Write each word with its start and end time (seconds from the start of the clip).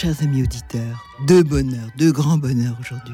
chers 0.00 0.22
amis 0.22 0.42
auditeurs, 0.42 1.04
deux 1.26 1.42
bonheurs, 1.42 1.90
deux 1.98 2.10
grands 2.10 2.38
bonheurs 2.38 2.74
aujourd'hui. 2.80 3.12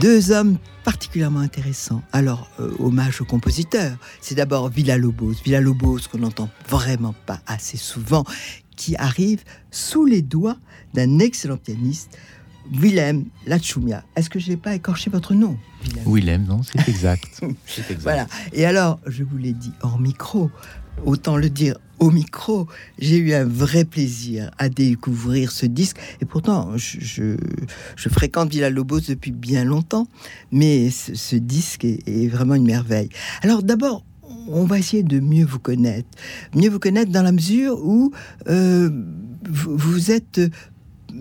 Deux 0.00 0.32
hommes 0.32 0.58
particulièrement 0.82 1.38
intéressants. 1.38 2.02
Alors, 2.10 2.50
euh, 2.58 2.74
hommage 2.80 3.20
au 3.20 3.24
compositeur. 3.24 3.96
C'est 4.20 4.34
d'abord 4.34 4.70
Villa-Lobos. 4.70 5.34
Villa-Lobos 5.44 6.00
qu'on 6.10 6.18
n'entend 6.18 6.50
vraiment 6.68 7.14
pas 7.26 7.38
assez 7.46 7.76
souvent, 7.76 8.24
qui 8.74 8.96
arrive 8.96 9.44
sous 9.70 10.04
les 10.04 10.20
doigts 10.20 10.56
d'un 10.94 11.20
excellent 11.20 11.58
pianiste, 11.58 12.18
Willem 12.72 13.26
Lachumia. 13.46 14.02
Est-ce 14.16 14.30
que 14.30 14.40
je 14.40 14.50
n'ai 14.50 14.56
pas 14.56 14.74
écorché 14.74 15.10
votre 15.10 15.32
nom 15.32 15.56
Willem, 15.84 16.12
Willem 16.12 16.44
non, 16.44 16.62
c'est 16.64 16.88
exact. 16.88 17.40
exact. 17.78 18.00
Voilà. 18.00 18.26
Et 18.52 18.66
alors, 18.66 18.98
je 19.06 19.22
vous 19.22 19.36
l'ai 19.36 19.52
dit 19.52 19.72
hors 19.82 20.00
micro, 20.00 20.50
autant 21.04 21.36
le 21.36 21.48
dire 21.48 21.76
au 21.98 22.10
micro, 22.10 22.66
j'ai 22.98 23.16
eu 23.16 23.32
un 23.34 23.44
vrai 23.44 23.84
plaisir 23.84 24.50
à 24.58 24.68
découvrir 24.68 25.52
ce 25.52 25.66
disque. 25.66 25.96
Et 26.20 26.24
pourtant, 26.24 26.72
je, 26.76 27.36
fréquente 27.96 28.50
Villa 28.50 28.70
Lobos 28.70 29.00
depuis 29.08 29.32
bien 29.32 29.64
longtemps, 29.64 30.06
mais 30.52 30.90
ce, 30.90 31.36
disque 31.36 31.84
est, 31.84 32.28
vraiment 32.28 32.54
une 32.54 32.66
merveille. 32.66 33.08
Alors 33.42 33.62
d'abord, 33.62 34.04
on 34.48 34.64
va 34.64 34.78
essayer 34.78 35.02
de 35.02 35.20
mieux 35.20 35.44
vous 35.44 35.58
connaître. 35.58 36.08
Mieux 36.54 36.70
vous 36.70 36.78
connaître 36.78 37.10
dans 37.10 37.22
la 37.22 37.32
mesure 37.32 37.84
où 37.84 38.12
euh, 38.48 38.90
vous 39.48 40.10
êtes 40.10 40.40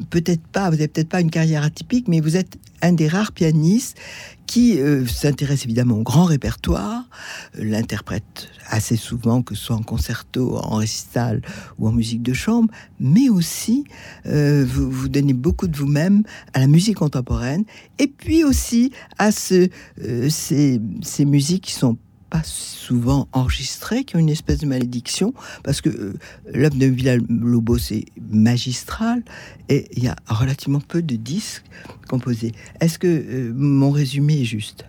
peut-être 0.09 0.45
pas, 0.47 0.69
vous 0.69 0.75
n'avez 0.75 0.87
peut-être 0.87 1.09
pas 1.09 1.21
une 1.21 1.31
carrière 1.31 1.63
atypique, 1.63 2.07
mais 2.07 2.19
vous 2.19 2.37
êtes 2.37 2.57
un 2.81 2.93
des 2.93 3.07
rares 3.07 3.31
pianistes 3.31 3.97
qui 4.45 4.79
euh, 4.79 5.05
s'intéresse 5.05 5.65
évidemment 5.65 5.97
au 5.97 6.03
grand 6.03 6.25
répertoire, 6.25 7.03
euh, 7.57 7.63
l'interprète 7.63 8.49
assez 8.69 8.95
souvent, 8.95 9.41
que 9.41 9.55
ce 9.55 9.65
soit 9.65 9.75
en 9.75 9.81
concerto, 9.81 10.57
en 10.57 10.75
récital 10.75 11.41
ou 11.79 11.87
en 11.87 11.91
musique 11.91 12.21
de 12.21 12.33
chambre, 12.33 12.69
mais 12.99 13.29
aussi 13.29 13.85
euh, 14.25 14.65
vous, 14.65 15.09
donnez 15.09 15.33
beaucoup 15.33 15.67
de 15.67 15.75
vous-même 15.75 16.23
à 16.53 16.59
la 16.59 16.67
musique 16.67 16.97
contemporaine, 16.97 17.65
et 17.99 18.07
puis 18.07 18.43
aussi 18.43 18.91
à 19.17 19.31
ce, 19.31 19.69
ces, 20.29 20.81
ces 21.01 21.25
musiques 21.25 21.63
qui 21.63 21.73
sont 21.73 21.97
pas 22.29 22.43
souvent 22.43 23.27
enregistrés, 23.31 24.03
qui 24.03 24.15
ont 24.15 24.19
une 24.19 24.29
espèce 24.29 24.59
de 24.59 24.65
malédiction, 24.65 25.33
parce 25.63 25.81
que 25.81 25.89
euh, 25.89 26.13
l'œuvre 26.53 26.75
de 26.75 26.85
Villa-Lobos 26.85 27.91
est 27.91 28.05
magistrale 28.29 29.23
et 29.69 29.87
il 29.95 30.03
y 30.03 30.07
a 30.07 30.15
relativement 30.27 30.81
peu 30.81 31.01
de 31.01 31.15
disques 31.15 31.63
composés. 32.07 32.51
Est-ce 32.79 32.99
que 32.99 33.07
euh, 33.07 33.53
mon 33.55 33.91
résumé 33.91 34.41
est 34.41 34.45
juste? 34.45 34.85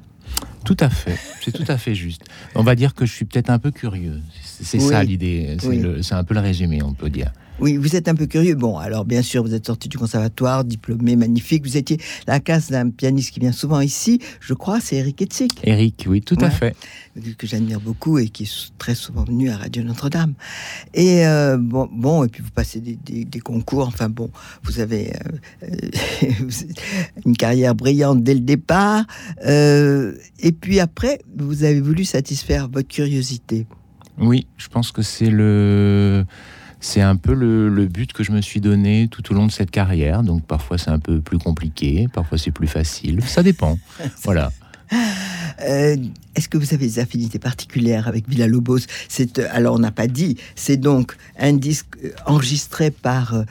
Tout 0.64 0.77
à 0.80 0.91
fait, 0.91 1.17
c'est 1.42 1.53
tout 1.53 1.64
à 1.69 1.78
fait 1.78 1.95
juste. 1.95 2.25
On 2.55 2.62
va 2.62 2.75
dire 2.75 2.95
que 2.95 3.06
je 3.06 3.12
suis 3.12 3.25
peut-être 3.25 3.50
un 3.50 3.58
peu 3.58 3.70
curieux. 3.70 4.20
C'est 4.42 4.80
ça 4.80 5.02
l'idée, 5.02 5.57
c'est 6.02 6.14
un 6.14 6.24
peu 6.24 6.34
le 6.34 6.40
résumé, 6.40 6.83
on 6.83 6.92
peut 6.92 7.08
dire. 7.08 7.33
Oui, 7.61 7.77
vous 7.77 7.96
êtes 7.96 8.07
un 8.07 8.14
peu 8.14 8.27
curieux. 8.27 8.55
Bon, 8.55 8.79
alors 8.79 9.05
bien 9.05 9.20
sûr, 9.20 9.42
vous 9.42 9.52
êtes 9.52 9.67
sorti 9.67 9.89
du 9.89 9.98
conservatoire, 9.98 10.64
diplômé, 10.64 11.17
magnifique. 11.17 11.64
Vous 11.64 11.77
étiez 11.77 11.98
la 12.29 12.39
casse 12.39 12.70
d'un 12.70 12.91
pianiste 12.91 13.33
qui 13.33 13.41
vient 13.41 13.52
souvent 13.52 13.80
ici. 13.80 14.20
Je 14.41 14.55
crois, 14.55 14.80
c'est 14.80 14.96
Eric 14.96 15.20
Etzik. 15.23 15.61
Eric, 15.64 16.07
oui, 16.08 16.23
tout 16.23 16.36
à 16.41 16.51
fait. 16.51 16.77
Que 17.36 17.48
j'admire 17.48 17.80
beaucoup 17.80 18.19
et 18.19 18.29
qui 18.29 18.45
est 18.45 18.73
très 18.79 18.95
souvent 18.95 19.24
venu 19.24 19.51
à 19.51 19.57
Radio 19.57 19.83
Notre-Dame. 19.83 20.35
Et 20.95 21.27
euh, 21.27 21.57
bon, 21.58 21.89
bon, 21.91 22.23
et 22.23 22.29
puis 22.29 22.42
vous 22.45 22.51
passez 22.51 22.80
des, 22.80 23.41
concours. 23.41 23.89
Enfin 23.89 24.08
bon, 24.08 24.30
vous 24.63 24.79
avez 24.79 25.13
euh, 25.64 25.69
une 27.27 27.36
carrière 27.36 27.75
brillante 27.75 28.23
dès 28.23 28.35
le 28.35 28.40
départ. 28.40 29.05
Euh, 29.46 30.14
et 30.39 30.52
puis 30.52 30.79
après, 30.79 31.20
vous 31.36 31.64
avez 31.64 31.80
voulu 31.80 32.05
satisfaire 32.05 32.69
votre 32.69 32.89
curiosité. 32.89 33.67
Oui, 34.20 34.46
je 34.57 34.69
pense 34.69 34.92
que 34.92 35.02
c'est 35.02 35.30
le 35.30 36.25
c'est 36.80 37.00
un 37.00 37.16
peu 37.16 37.34
le, 37.34 37.86
but 37.86 38.12
que 38.12 38.22
je 38.22 38.33
me 38.33 38.40
suis 38.40 38.61
donné 38.61 39.08
tout 39.08 39.33
au 39.33 39.34
long 39.34 39.46
de 39.46 39.52
cette 39.52 39.70
carrière. 39.70 40.22
Donc 40.22 40.44
parfois 40.44 40.78
c'est 40.78 40.90
un 40.90 40.98
peu 40.98 41.20
plus 41.20 41.39
compliqué, 41.39 42.08
parfois 42.12 42.39
c'est 42.39 42.50
plus 42.50 42.68
facile. 42.68 43.22
Ça 43.22 43.42
dépend. 43.42 43.78
voilà. 44.22 44.52
Euh, 45.63 45.96
est-ce 46.35 46.48
que 46.48 46.57
vous 46.57 46.73
avez 46.73 46.86
des 46.86 46.98
affinités 47.01 47.41
particulières 47.41 48.07
avec 48.07 48.29
Villa 48.29 48.46
Lobos 48.46 48.80
C'est 49.08 49.39
euh, 49.39 49.48
alors 49.51 49.74
on 49.74 49.80
n'a 49.80 49.91
pas 49.91 50.07
dit. 50.07 50.36
C'est 50.55 50.77
donc 50.77 51.17
un 51.39 51.52
disque 51.52 51.96
euh, 52.05 52.11
enregistré 52.27 52.91
par 52.91 53.45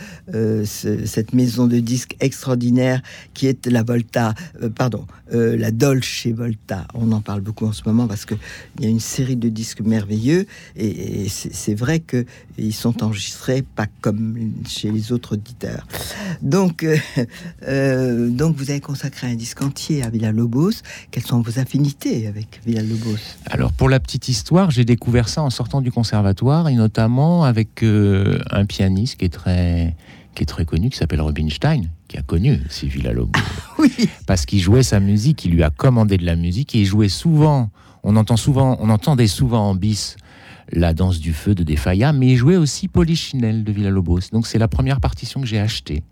cette 0.66 1.34
maison 1.34 1.68
de 1.68 1.80
disques 1.80 2.16
extraordinaire 2.20 3.02
qui 3.34 3.48
est 3.48 3.68
la 3.68 3.84
Volta, 3.84 4.34
pardon, 4.76 5.06
la 5.32 5.72
Dolce 5.72 6.28
Volta. 6.28 6.86
On 6.94 7.12
en 7.12 7.22
parle 7.22 7.42
beaucoup 7.42 7.66
en 7.66 7.72
ce 7.72 7.84
moment 7.86 8.08
parce 8.08 8.26
que 8.26 8.36
il 8.78 8.86
y 8.86 8.88
a 8.88 8.90
une 8.90 9.00
série 9.00 9.36
de 9.36 9.50
disques 9.50 9.82
merveilleux 9.82 10.46
et, 10.76 11.28
c'est 11.30 11.74
vrai 11.74 12.00
que 12.00 12.26
ils 12.58 12.74
sont 12.74 13.04
enregistrés 13.04 13.62
pas 13.62 13.88
comme 14.02 14.52
chez 14.68 14.92
les 14.92 15.12
autres 15.12 15.34
auditeurs. 15.34 15.88
Donc, 16.42 16.86
donc 17.68 18.56
vous 18.56 18.70
avez 18.70 18.82
consacré 18.82 19.28
un 19.28 19.36
disque 19.36 19.62
entier 19.62 20.04
à 20.04 20.10
Villa 20.10 20.32
Lobos. 20.32 20.82
Quelles 21.12 21.26
sont 21.26 21.42
vos 21.42 21.60
affinités 21.60 21.97
avec 22.28 22.62
alors 23.50 23.74
pour 23.74 23.90
la 23.90 24.00
petite 24.00 24.30
histoire, 24.30 24.72
j'ai 24.72 24.86
découvert 24.86 25.28
ça 25.28 25.42
en 25.42 25.50
sortant 25.50 25.82
du 25.82 25.92
conservatoire 25.92 26.70
et 26.70 26.76
notamment 26.76 27.44
avec 27.44 27.84
euh, 27.84 28.40
un 28.52 28.66
pianiste 28.66 29.18
qui 29.18 29.26
est 29.26 29.30
très 29.30 29.96
qui 30.36 30.44
est 30.44 30.46
très 30.46 30.66
connu, 30.66 30.92
qui 30.92 30.98
s'appelle 30.98 31.22
Rubinstein, 31.22 31.90
qui 32.08 32.18
a 32.18 32.22
connu 32.22 32.62
Villa 32.84 33.12
Lobos. 33.12 33.40
oui. 33.80 33.92
Parce 34.28 34.46
qu'il 34.46 34.60
jouait 34.60 34.84
sa 34.84 35.00
musique, 35.00 35.46
il 35.46 35.52
lui 35.52 35.64
a 35.64 35.72
commandé 35.72 36.18
de 36.18 36.26
la 36.26 36.36
musique 36.36 36.76
et 36.76 36.82
il 36.82 36.86
jouait 36.86 37.10
souvent. 37.10 37.72
On 38.04 38.16
entend 38.16 38.38
souvent, 38.38 38.78
on 38.80 38.90
entendait 38.90 39.28
souvent 39.28 39.68
en 39.68 39.74
bis 39.74 40.16
la 40.72 40.94
danse 40.94 41.20
du 41.20 41.34
feu 41.34 41.56
de 41.56 41.64
Defaya, 41.64 42.14
mais 42.14 42.28
il 42.28 42.36
jouait 42.36 42.58
aussi 42.58 42.88
Polichinelle 42.88 43.64
de 43.64 43.72
Villa 43.72 43.90
Lobos. 43.90 44.30
Donc 44.32 44.46
c'est 44.46 44.60
la 44.60 44.68
première 44.68 45.02
partition 45.02 45.42
que 45.42 45.48
j'ai 45.48 45.60
achetée. 45.60 46.04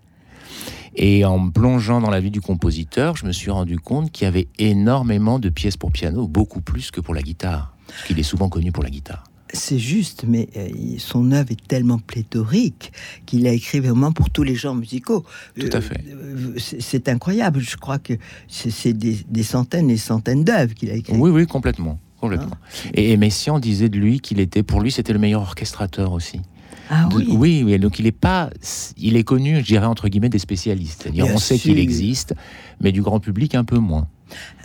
Et 0.95 1.25
en 1.25 1.49
plongeant 1.49 1.99
dans 1.99 2.09
la 2.09 2.19
vie 2.19 2.31
du 2.31 2.41
compositeur, 2.41 3.17
je 3.17 3.25
me 3.25 3.31
suis 3.31 3.51
rendu 3.51 3.77
compte 3.77 4.11
qu'il 4.11 4.25
y 4.25 4.27
avait 4.27 4.47
énormément 4.57 5.39
de 5.39 5.49
pièces 5.49 5.77
pour 5.77 5.91
piano, 5.91 6.27
beaucoup 6.27 6.61
plus 6.61 6.91
que 6.91 7.01
pour 7.01 7.13
la 7.13 7.21
guitare, 7.21 7.75
parce 7.87 8.03
qu'il 8.03 8.19
est 8.19 8.23
souvent 8.23 8.49
connu 8.49 8.71
pour 8.71 8.83
la 8.83 8.89
guitare. 8.89 9.23
C'est 9.53 9.79
juste, 9.79 10.25
mais 10.27 10.49
euh, 10.57 10.69
son 10.97 11.31
œuvre 11.31 11.51
est 11.51 11.67
tellement 11.67 11.99
pléthorique 11.99 12.91
qu'il 13.25 13.47
a 13.47 13.51
écrit 13.51 13.79
vraiment 13.79 14.11
pour 14.11 14.29
tous 14.29 14.43
les 14.43 14.55
genres 14.55 14.75
musicaux. 14.75 15.23
Tout 15.57 15.69
à 15.71 15.81
fait. 15.81 16.03
Euh, 16.07 16.55
c'est 16.57 17.07
incroyable. 17.09 17.59
Je 17.59 17.77
crois 17.77 17.99
que 17.99 18.13
c'est 18.47 18.93
des, 18.93 19.43
centaines 19.43 19.89
et 19.89 19.97
centaines 19.97 20.43
d'œuvres 20.43 20.73
qu'il 20.73 20.89
a 20.89 20.95
écrites. 20.95 21.15
Oui, 21.17 21.29
oui, 21.29 21.45
complètement. 21.45 21.99
complètement. 22.19 22.51
Ah. 22.53 22.89
Et 22.95 23.15
Messiaen 23.17 23.59
disait 23.59 23.87
de 23.87 23.97
lui 23.97 24.19
qu'il 24.19 24.39
était, 24.39 24.63
pour 24.63 24.81
lui, 24.81 24.91
c'était 24.91 25.13
le 25.13 25.19
meilleur 25.19 25.41
orchestrateur 25.41 26.11
aussi. 26.11 26.41
Ah 26.89 27.09
oui. 27.13 27.63
oui. 27.63 27.79
donc 27.79 27.99
il 27.99 28.07
est 28.07 28.11
pas, 28.11 28.49
il 28.97 29.15
est 29.17 29.23
connu, 29.23 29.57
je 29.57 29.65
dirais 29.65 29.85
entre 29.85 30.07
guillemets 30.07 30.29
des 30.29 30.39
spécialistes. 30.39 31.03
C'est-à-dire, 31.03 31.27
on 31.33 31.37
sait 31.37 31.57
qu'il 31.57 31.79
existe, 31.79 32.35
mais 32.81 32.91
du 32.91 33.01
grand 33.01 33.19
public 33.19 33.55
un 33.55 33.63
peu 33.63 33.77
moins. 33.77 34.07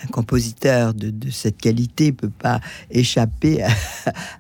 Un 0.03 0.07
compositeur 0.07 0.95
de, 0.95 1.13
cette 1.31 1.59
qualité 1.59 2.13
peut 2.13 2.31
pas 2.31 2.61
échapper 2.91 3.63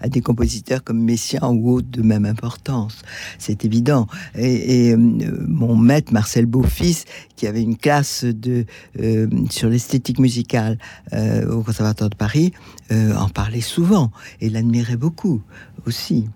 à, 0.00 0.08
des 0.08 0.22
compositeurs 0.22 0.82
comme 0.82 1.02
Messiaen 1.02 1.52
ou 1.52 1.72
autres 1.72 1.90
de 1.90 2.02
même 2.02 2.24
importance. 2.24 3.02
C'est 3.38 3.64
évident. 3.64 4.06
Et, 4.34 4.92
euh, 4.92 4.96
mon 4.96 5.76
maître 5.76 6.12
Marcel 6.12 6.46
Beaufils, 6.46 7.04
qui 7.36 7.46
avait 7.46 7.62
une 7.62 7.76
classe 7.76 8.24
de 8.24 8.64
euh, 8.98 9.28
sur 9.50 9.68
l'esthétique 9.68 10.18
musicale 10.18 10.78
euh, 11.12 11.50
au 11.50 11.62
Conservatoire 11.62 12.10
de 12.10 12.16
Paris, 12.16 12.52
en 12.90 13.28
parlait 13.28 13.60
souvent 13.60 14.10
et 14.40 14.50
l'admirait 14.50 14.96
beaucoup 14.96 15.42
aussi. 15.86 16.28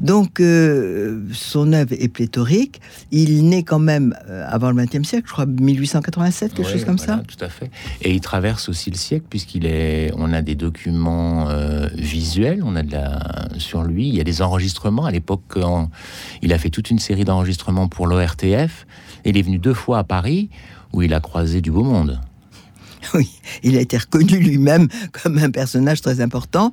Donc, 0.00 0.40
euh, 0.40 1.22
son 1.32 1.72
œuvre 1.72 1.94
est 1.98 2.08
pléthorique. 2.08 2.80
Il 3.10 3.48
naît 3.48 3.62
quand 3.62 3.78
même 3.78 4.14
euh, 4.28 4.44
avant 4.48 4.70
le 4.70 4.84
XXe 4.84 5.06
siècle, 5.06 5.26
je 5.26 5.32
crois 5.32 5.46
1887, 5.46 6.54
quelque 6.54 6.70
chose 6.70 6.84
comme 6.84 6.98
ça. 6.98 7.22
Tout 7.26 7.42
à 7.44 7.48
fait. 7.48 7.70
Et 8.02 8.12
il 8.12 8.20
traverse 8.20 8.68
aussi 8.68 8.90
le 8.90 8.96
siècle 8.96 9.26
puisqu'il 9.28 9.66
est. 9.66 10.12
On 10.16 10.32
a 10.32 10.42
des 10.42 10.54
documents 10.54 11.48
euh, 11.48 11.88
visuels, 11.94 12.62
on 12.64 12.76
a 12.76 12.82
de 12.82 12.92
la 12.92 13.48
sur 13.58 13.82
lui. 13.82 14.08
Il 14.08 14.14
y 14.14 14.20
a 14.20 14.24
des 14.24 14.42
enregistrements. 14.42 15.06
À 15.06 15.10
l'époque, 15.10 15.58
il 16.42 16.52
a 16.52 16.58
fait 16.58 16.70
toute 16.70 16.90
une 16.90 16.98
série 16.98 17.24
d'enregistrements 17.24 17.88
pour 17.88 18.06
l'ORTF. 18.06 18.86
Il 19.24 19.36
est 19.36 19.42
venu 19.42 19.58
deux 19.58 19.74
fois 19.74 19.98
à 19.98 20.04
Paris 20.04 20.50
où 20.92 21.02
il 21.02 21.12
a 21.14 21.20
croisé 21.20 21.60
du 21.60 21.70
beau 21.70 21.82
monde. 21.82 22.20
Oui, 23.14 23.30
il 23.62 23.76
a 23.76 23.80
été 23.80 23.96
reconnu 23.98 24.38
lui-même 24.38 24.88
comme 25.12 25.38
un 25.38 25.50
personnage 25.50 26.00
très 26.00 26.20
important. 26.20 26.72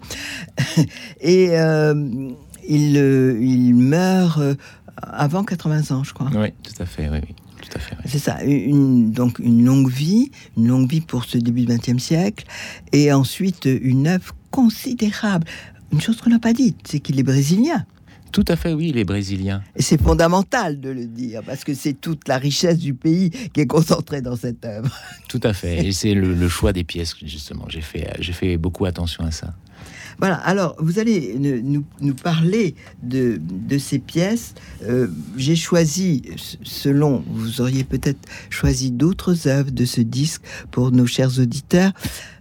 Et 1.21 1.49
euh, 1.51 2.31
il 2.67 3.73
meurt 3.75 4.39
euh, 4.39 4.55
avant 5.01 5.43
80 5.43 5.95
ans, 5.95 6.03
je 6.03 6.13
crois. 6.13 6.29
Oui, 6.35 6.49
tout 6.63 6.81
à 6.81 6.85
fait. 6.85 7.09
Oui, 7.09 7.19
Tout 7.61 7.69
à 7.75 7.79
fait, 7.79 7.95
C'est 8.05 8.19
ça, 8.19 8.43
une, 8.43 9.11
donc 9.11 9.39
une 9.39 9.65
longue 9.65 9.89
vie, 9.89 10.31
une 10.57 10.67
longue 10.67 10.89
vie 10.89 11.01
pour 11.01 11.25
ce 11.25 11.37
début 11.37 11.65
du 11.65 11.75
XXe 11.75 12.01
siècle, 12.01 12.45
et 12.91 13.11
ensuite 13.11 13.65
une 13.65 14.07
œuvre 14.07 14.35
considérable. 14.51 15.47
Une 15.91 16.01
chose 16.01 16.19
qu'on 16.21 16.29
n'a 16.29 16.39
pas 16.39 16.53
dite, 16.53 16.79
c'est 16.85 16.99
qu'il 16.99 17.19
est 17.19 17.23
brésilien. 17.23 17.85
Tout 18.31 18.45
à 18.47 18.55
fait, 18.55 18.73
oui, 18.73 18.89
il 18.89 18.97
est 18.97 19.03
brésilien. 19.03 19.61
Et 19.75 19.83
c'est 19.83 20.01
fondamental 20.01 20.81
de 20.81 20.89
le 20.89 21.05
dire, 21.05 21.43
parce 21.45 21.63
que 21.63 21.75
c'est 21.75 21.93
toute 21.93 22.27
la 22.27 22.39
richesse 22.39 22.79
du 22.79 22.95
pays 22.95 23.29
qui 23.29 23.61
est 23.61 23.67
concentrée 23.67 24.21
dans 24.21 24.35
cette 24.35 24.65
œuvre. 24.65 24.91
Tout 25.27 25.41
à 25.43 25.53
fait, 25.53 25.85
et 25.85 25.91
c'est 25.91 26.15
le, 26.15 26.33
le, 26.33 26.49
choix 26.49 26.73
des 26.73 26.83
pièces, 26.83 27.15
justement. 27.23 27.65
J'ai 27.69 27.81
fait, 27.81 28.11
j'ai 28.19 28.33
fait 28.33 28.57
beaucoup 28.57 28.85
attention 28.85 29.23
à 29.23 29.31
ça. 29.31 29.53
Voilà, 30.19 30.35
alors 30.35 30.75
vous 30.79 30.99
allez 30.99 31.35
nous, 31.39 32.13
parler 32.13 32.75
de, 33.01 33.39
de, 33.39 33.77
ces 33.77 33.99
pièces. 33.99 34.53
Euh, 34.83 35.07
j'ai 35.37 35.55
choisi, 35.55 36.23
selon, 36.63 37.23
vous 37.27 37.61
auriez 37.61 37.83
peut-être 37.83 38.19
choisi 38.49 38.91
d'autres 38.91 39.47
œuvres 39.47 39.71
de 39.71 39.85
ce 39.85 40.01
disque 40.01 40.41
pour 40.71 40.91
nos 40.91 41.05
chers 41.05 41.39
auditeurs. 41.39 41.91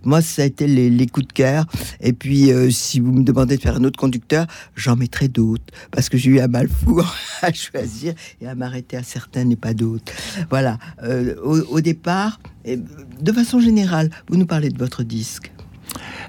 Moi, 0.04 0.20
ça 0.20 0.42
a 0.42 0.44
été 0.44 0.66
les, 0.66 0.90
les 0.90 1.06
coups 1.06 1.28
de 1.28 1.32
cœur. 1.32 1.66
Et 2.00 2.12
puis, 2.12 2.52
euh, 2.52 2.70
si 2.70 3.00
vous 3.00 3.12
me 3.12 3.22
demandez 3.22 3.56
de 3.56 3.62
faire 3.62 3.76
un 3.76 3.84
autre 3.84 3.98
conducteur, 3.98 4.46
j'en 4.74 4.96
mettrai 4.96 5.28
d'autres. 5.28 5.64
Parce 5.90 6.08
que 6.08 6.18
j'ai 6.18 6.30
eu 6.30 6.40
un 6.40 6.48
mal 6.48 6.68
fou 6.68 7.00
à 7.42 7.52
choisir 7.52 8.14
et 8.40 8.48
à 8.48 8.54
m'arrêter 8.54 8.96
à 8.96 9.02
certains 9.02 9.48
et 9.48 9.56
pas 9.56 9.74
d'autres. 9.74 10.12
Voilà, 10.50 10.78
euh, 11.02 11.34
au, 11.42 11.80
départ, 11.80 12.40
de 12.64 13.32
façon 13.32 13.60
générale, 13.60 14.10
vous 14.28 14.36
nous 14.36 14.46
parlez 14.46 14.70
de 14.70 14.78
votre 14.78 15.02
disque. 15.02 15.52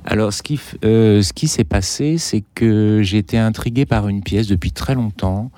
Alors, 0.05 0.33
ce 0.33 0.43
qui, 0.43 0.59
euh, 0.83 1.21
ce 1.21 1.31
qui 1.31 1.47
s'est 1.47 1.63
passé, 1.63 2.17
c'est 2.17 2.43
que 2.55 3.01
j'ai 3.03 3.17
été 3.17 3.37
intrigué 3.37 3.85
par 3.85 4.09
une 4.09 4.21
pièce 4.21 4.47
depuis 4.47 4.71
très 4.71 4.95
longtemps 4.95 5.49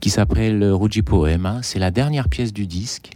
qui 0.00 0.10
s'appelle 0.10 0.64
Ruggi 0.64 1.02
Poema. 1.02 1.58
C'est 1.62 1.80
la 1.80 1.90
dernière 1.90 2.28
pièce 2.28 2.52
du 2.52 2.66
disque, 2.66 3.10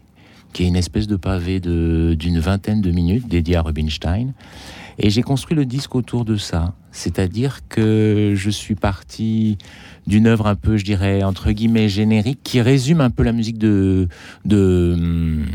qui 0.53 0.65
est 0.65 0.67
une 0.67 0.77
espèce 0.77 1.07
de 1.07 1.17
pavé 1.17 1.61
d'une 1.61 2.41
vingtaine 2.41 2.81
de 2.81 2.91
minutes 2.91 3.29
dédiée 3.29 3.57
à 3.57 3.63
Rubinstein. 3.63 4.33
Et 4.99 5.11
j'ai 5.11 5.23
construit 5.23 5.57
le 5.57 5.65
disque 5.65 5.95
autour 5.95 6.25
de 6.25 6.37
ça. 6.37 6.75
C'est-à-dire 6.91 7.61
que 7.69 8.33
je 8.35 8.51
suis 8.51 8.75
parti 8.75 9.59
d'une 10.09 10.27
œuvre 10.27 10.49
un 10.49 10.57
peu, 10.57 10.77
je 10.77 10.85
dirais, 10.85 11.23
entre 11.23 11.53
guillemets, 11.53 11.89
générique, 11.89 12.41
qui 12.43 12.61
résume 12.61 13.01
un 13.01 13.11
peu 13.11 13.23
la 13.23 13.33
musique 13.33 13.59
de, 13.59 14.09
de, 14.45 14.95
hum, 14.97 15.47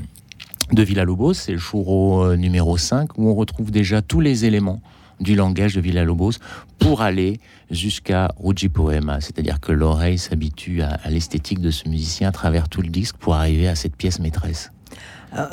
de 0.72 0.84
Villa-Lobos, 0.84 1.34
c'est 1.34 1.52
le 1.52 1.58
choureau 1.58 2.24
euh, 2.24 2.36
numéro 2.36 2.78
5, 2.78 3.18
où 3.18 3.30
on 3.30 3.36
retrouve 3.36 3.72
déjà 3.72 4.02
tous 4.02 4.20
les 4.20 4.46
éléments 4.46 4.82
du 5.20 5.36
langage 5.36 5.76
de 5.76 5.82
Villa-Lobos 5.82 6.34
pour 6.80 7.02
aller 7.02 7.40
jusqu'à 7.70 8.34
Ruggi 8.38 8.70
Poema. 8.70 9.22
C'est-à-dire 9.22 9.60
que 9.60 9.72
l'oreille 9.72 10.18
s'habitue 10.18 10.82
à, 10.82 11.00
l'esthétique 11.10 11.60
de 11.60 11.72
ce 11.72 11.88
musicien 11.88 12.30
à 12.30 12.32
travers 12.32 12.70
tout 12.70 12.82
le 12.82 12.90
disque 12.90 13.18
pour 13.18 13.36
arriver 13.36 13.68
à 13.68 13.76
cette 13.76 13.96
pièce 13.96 14.20
maîtresse. 14.20 14.72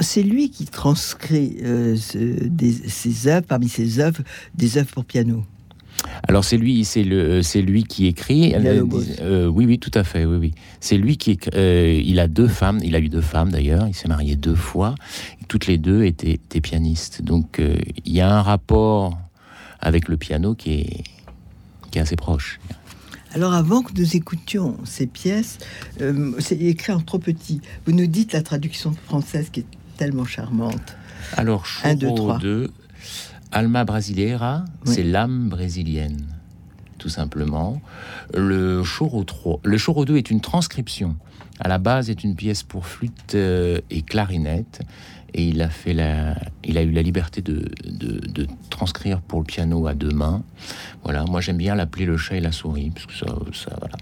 C'est 0.00 0.22
lui 0.22 0.50
qui 0.50 0.66
transcrit 0.66 1.56
euh, 1.62 1.96
ses 1.96 3.28
œuvres, 3.28 3.46
parmi 3.46 3.68
ses 3.68 3.98
œuvres, 3.98 4.22
des 4.54 4.76
œuvres 4.76 4.90
pour 4.92 5.06
piano. 5.06 5.44
Alors 6.28 6.44
c'est 6.44 6.56
lui, 6.56 6.84
c'est 6.84 7.02
le, 7.02 7.42
c'est 7.42 7.62
lui 7.62 7.84
qui 7.84 8.06
écrit. 8.06 8.54
Euh, 8.54 9.46
oui, 9.46 9.66
oui, 9.66 9.78
tout 9.78 9.90
à 9.94 10.04
fait, 10.04 10.24
oui, 10.24 10.36
oui. 10.36 10.54
C'est 10.80 10.96
lui 10.96 11.16
qui, 11.16 11.38
euh, 11.54 12.00
il 12.04 12.20
a 12.20 12.28
deux 12.28 12.48
femmes, 12.48 12.80
il 12.82 12.94
a 12.94 13.00
eu 13.00 13.08
deux 13.08 13.20
femmes 13.20 13.50
d'ailleurs. 13.50 13.86
Il 13.88 13.94
s'est 13.94 14.08
marié 14.08 14.36
deux 14.36 14.54
fois. 14.54 14.94
Toutes 15.48 15.66
les 15.66 15.78
deux 15.78 16.04
étaient, 16.04 16.38
pianistes. 16.60 17.22
Donc 17.22 17.58
euh, 17.58 17.76
il 18.04 18.12
y 18.12 18.20
a 18.20 18.32
un 18.32 18.42
rapport 18.42 19.18
avec 19.80 20.08
le 20.08 20.16
piano 20.16 20.54
qui 20.54 20.72
est, 20.72 21.04
qui 21.90 21.98
est 21.98 22.02
assez 22.02 22.16
proche. 22.16 22.60
Alors 23.32 23.54
avant 23.54 23.82
que 23.82 23.92
nous 23.94 24.16
écoutions 24.16 24.76
ces 24.84 25.06
pièces, 25.06 25.58
c'est 26.38 26.60
écrit 26.60 26.92
en 26.92 27.00
trop 27.00 27.18
petit. 27.18 27.60
Vous 27.86 27.92
nous 27.92 28.06
dites 28.06 28.32
la 28.32 28.42
traduction 28.42 28.92
française 29.06 29.50
qui 29.50 29.60
est 29.60 29.66
tellement 29.96 30.24
charmante. 30.24 30.96
Alors, 31.36 31.64
deux, 31.96 32.14
trois. 32.14 32.38
Alma 33.52 33.84
Brasileira, 33.84 34.64
c'est 34.84 35.02
l'âme 35.02 35.48
brésilienne, 35.48 36.26
tout 36.98 37.08
simplement. 37.08 37.80
Le 38.34 38.82
Choro 38.84 39.24
3, 39.24 39.60
le 39.64 39.76
Choro 39.78 40.04
2 40.04 40.16
est 40.16 40.30
une 40.30 40.40
transcription. 40.40 41.16
À 41.58 41.68
la 41.68 41.78
base, 41.78 42.08
est 42.08 42.24
une 42.24 42.34
pièce 42.34 42.62
pour 42.62 42.86
flûte 42.86 43.34
euh, 43.34 43.80
et 43.90 44.02
clarinette. 44.02 44.80
Et 45.34 45.44
il 45.44 45.62
a, 45.62 45.68
fait 45.68 45.92
la, 45.92 46.34
il 46.64 46.76
a 46.76 46.82
eu 46.82 46.90
la 46.90 47.02
liberté 47.02 47.40
de, 47.40 47.70
de, 47.84 48.46
transcrire 48.68 49.20
pour 49.20 49.38
le 49.38 49.44
piano 49.44 49.86
à 49.86 49.94
deux 49.94 50.10
mains. 50.10 50.42
Voilà, 51.04 51.24
moi 51.24 51.40
j'aime 51.40 51.58
bien 51.58 51.76
l'appeler 51.76 52.04
le 52.04 52.16
chat 52.16 52.36
et 52.36 52.40
la 52.40 52.50
souris, 52.50 52.90
parce 52.90 53.06
que 53.06 53.12
ça, 53.12 53.26
ça 53.52 53.76
voilà. 53.78 53.96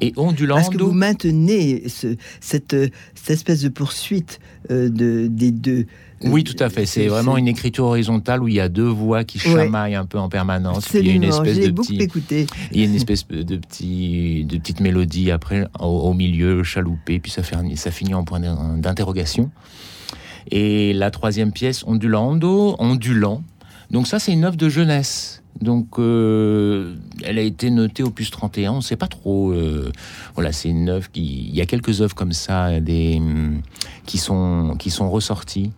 Et 0.00 0.12
ondulando. 0.16 0.60
Parce 0.60 0.68
que 0.68 0.80
vous 0.80 0.92
maintenez 0.92 1.88
ce, 1.88 2.14
cette, 2.40 2.76
cette 3.14 3.30
espèce 3.30 3.62
de 3.62 3.70
poursuite 3.70 4.38
euh, 4.70 4.88
de, 4.88 5.26
des 5.28 5.50
deux. 5.50 5.86
Oui, 6.24 6.44
tout 6.44 6.56
à 6.58 6.68
fait. 6.68 6.86
C'est 6.86 7.06
vraiment 7.06 7.36
une 7.36 7.48
écriture 7.48 7.84
horizontale 7.84 8.42
où 8.42 8.48
il 8.48 8.54
y 8.54 8.60
a 8.60 8.68
deux 8.68 8.88
voix 8.88 9.24
qui 9.24 9.38
chamaillent 9.38 9.94
un 9.94 10.06
peu 10.06 10.18
en 10.18 10.28
permanence. 10.28 10.88
Il 10.94 11.06
y 11.06 11.10
a 11.10 11.14
une 11.14 11.24
espèce 11.24 11.60
de 11.60 11.70
petit, 11.70 11.96
écouté. 11.96 12.46
Il 12.72 12.80
y 12.80 12.82
a 12.82 12.86
une 12.86 12.94
espèce 12.94 13.26
de 13.26 13.56
petit, 13.56 14.44
de 14.44 14.58
petite 14.58 14.80
mélodie 14.80 15.30
après 15.30 15.66
au, 15.78 16.12
milieu, 16.14 16.62
chaloupé, 16.62 17.18
puis 17.18 17.30
ça, 17.30 17.42
fait, 17.42 17.56
ça 17.76 17.90
finit 17.90 18.14
en 18.14 18.24
point 18.24 18.40
d'interrogation. 18.40 19.50
Et 20.50 20.92
la 20.92 21.10
troisième 21.10 21.52
pièce, 21.52 21.84
Ondulando, 21.86 22.76
Ondulant. 22.78 23.42
Donc 23.90 24.06
ça, 24.06 24.18
c'est 24.18 24.32
une 24.32 24.44
œuvre 24.44 24.56
de 24.56 24.68
jeunesse. 24.68 25.42
Donc, 25.60 25.98
euh, 25.98 26.94
elle 27.24 27.38
a 27.38 27.42
été 27.42 27.70
notée 27.70 28.02
au 28.02 28.10
plus 28.10 28.30
31. 28.30 28.72
On 28.72 28.76
ne 28.76 28.80
sait 28.80 28.96
pas 28.96 29.08
trop. 29.08 29.50
Euh, 29.50 29.90
voilà, 30.34 30.52
c'est 30.52 30.68
une 30.68 30.88
œuvre 30.88 31.10
qui. 31.10 31.48
Il 31.48 31.54
y 31.54 31.60
a 31.60 31.66
quelques 31.66 32.00
œuvres 32.00 32.14
comme 32.14 32.32
ça, 32.32 32.80
des 32.80 33.20
qui 34.06 34.18
sont 34.18 34.76
qui 34.78 34.90
sont 34.90 35.10
ressorties. 35.10 35.72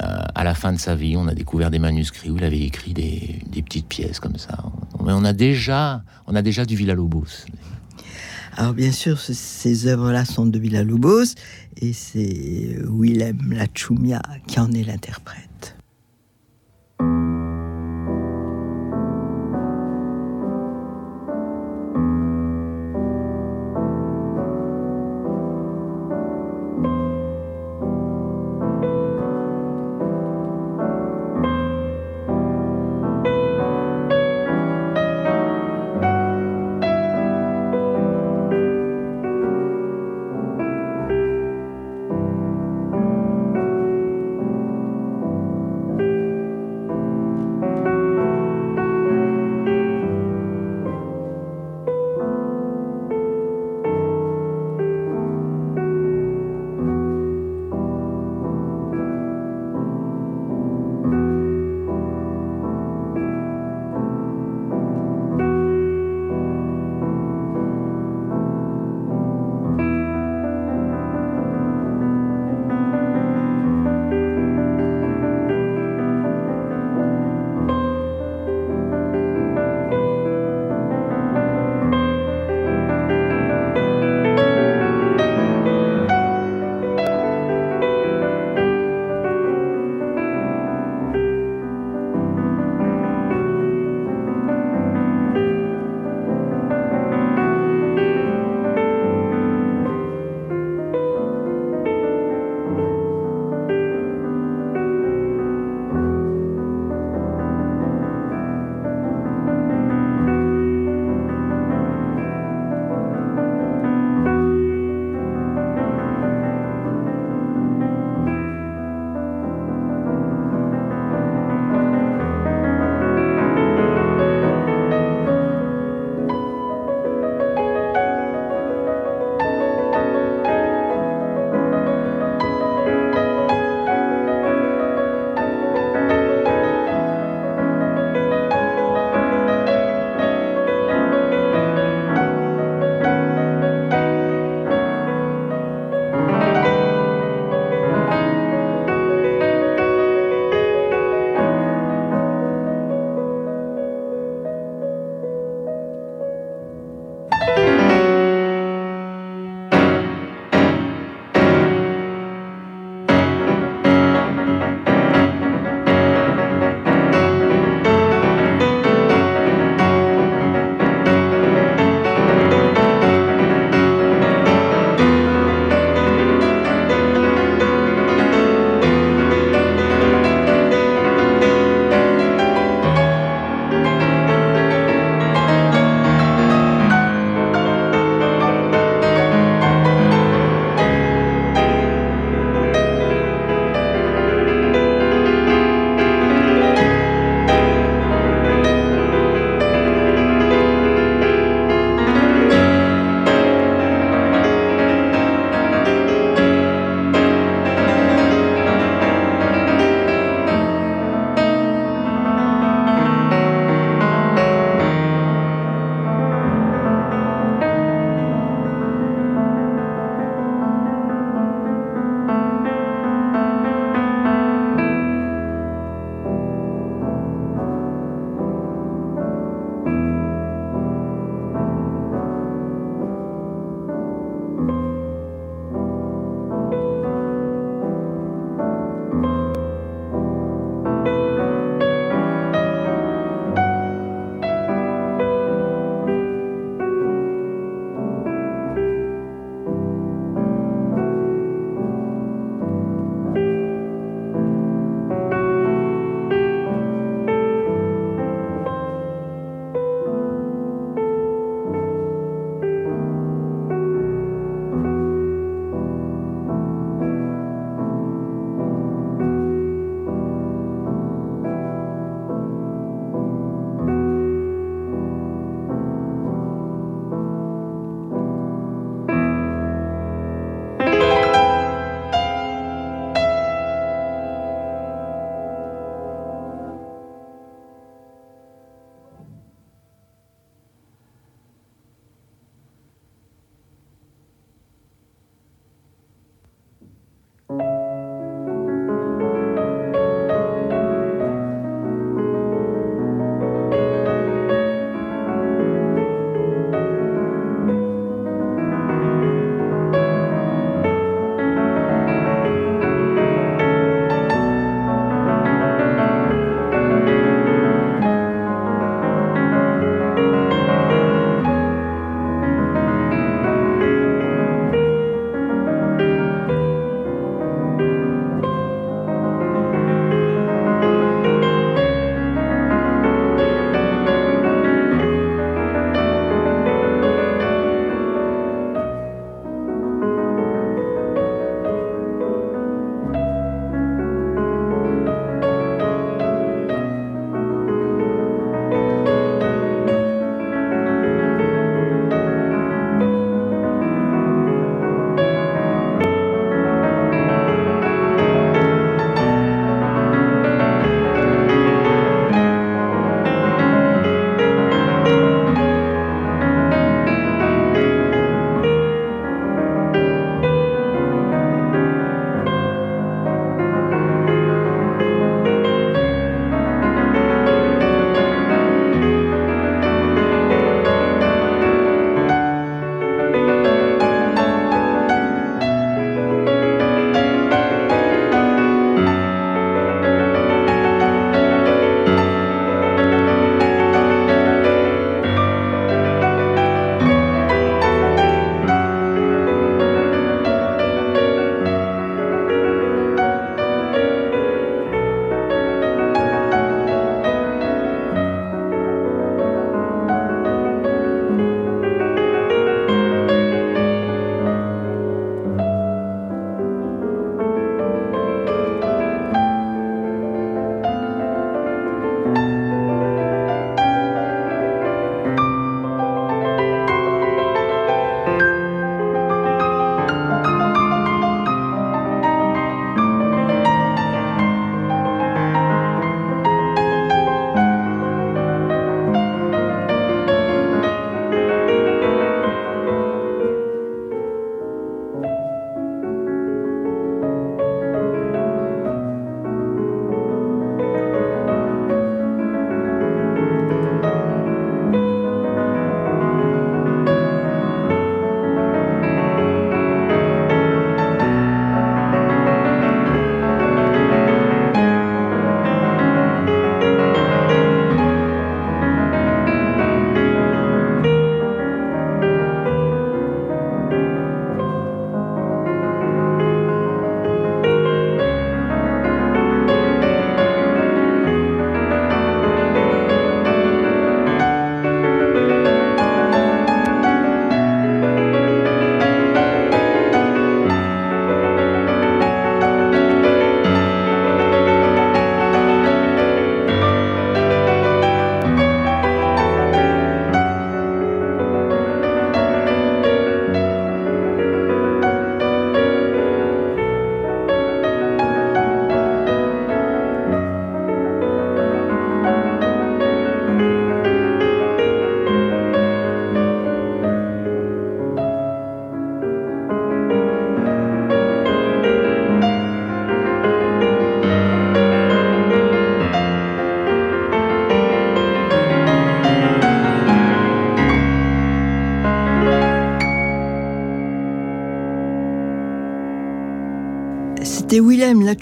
Euh, 0.00 0.22
à 0.34 0.44
la 0.44 0.54
fin 0.54 0.72
de 0.72 0.78
sa 0.78 0.94
vie, 0.94 1.16
on 1.16 1.28
a 1.28 1.34
découvert 1.34 1.70
des 1.70 1.78
manuscrits 1.78 2.30
où 2.30 2.36
il 2.36 2.44
avait 2.44 2.60
écrit 2.60 2.94
des, 2.94 3.40
petites 3.62 3.86
pièces 3.86 4.20
comme 4.20 4.38
ça. 4.38 4.56
Mais 5.04 5.12
on 5.12 5.24
a 5.24 5.32
déjà, 5.32 6.02
on 6.26 6.34
a 6.34 6.42
déjà 6.42 6.64
du 6.64 6.76
Villa-Lobos. 6.76 7.46
Alors 8.56 8.74
bien 8.74 8.92
sûr, 8.92 9.18
ces 9.18 9.86
œuvres-là 9.86 10.24
sont 10.24 10.46
de 10.46 10.58
Villa-Lobos 10.58 11.34
et 11.80 11.92
c'est 11.92 12.76
Willem 12.88 13.52
Lachumia 13.52 14.22
qui 14.46 14.60
en 14.60 14.70
est 14.72 14.84
l'interprète. 14.84 15.51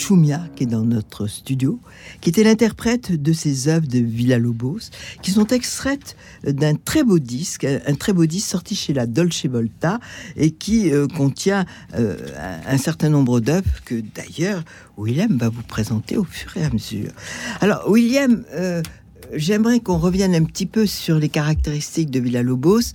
Lachumia, 0.00 0.48
qui 0.56 0.64
est 0.64 0.66
dans 0.66 0.84
notre 0.84 1.26
studio, 1.26 1.78
qui 2.20 2.30
était 2.30 2.42
l'interprète 2.42 3.12
de 3.20 3.32
ces 3.34 3.68
œuvres 3.68 3.86
de 3.86 3.98
Villa-Lobos, 3.98 4.90
qui 5.20 5.30
sont 5.30 5.46
extraites 5.48 6.16
d'un 6.42 6.74
très 6.74 7.04
beau 7.04 7.18
disque, 7.18 7.64
un 7.64 7.94
très 7.94 8.14
beau 8.14 8.24
disque 8.24 8.48
sorti 8.48 8.74
chez 8.74 8.94
la 8.94 9.06
Dolce 9.06 9.44
Volta, 9.44 10.00
et 10.36 10.52
qui 10.52 10.90
euh, 10.90 11.06
contient 11.06 11.66
euh, 11.94 12.16
un 12.66 12.78
certain 12.78 13.10
nombre 13.10 13.40
d'œuvres 13.40 13.84
que 13.84 14.02
d'ailleurs 14.14 14.64
Willem 14.96 15.36
va 15.36 15.50
vous 15.50 15.62
présenter 15.62 16.16
au 16.16 16.24
fur 16.24 16.56
et 16.56 16.64
à 16.64 16.70
mesure. 16.70 17.10
Alors, 17.60 17.88
William, 17.90 18.42
euh, 18.54 18.82
j'aimerais 19.34 19.80
qu'on 19.80 19.98
revienne 19.98 20.34
un 20.34 20.44
petit 20.44 20.66
peu 20.66 20.86
sur 20.86 21.18
les 21.18 21.28
caractéristiques 21.28 22.10
de 22.10 22.20
Villa-Lobos, 22.20 22.92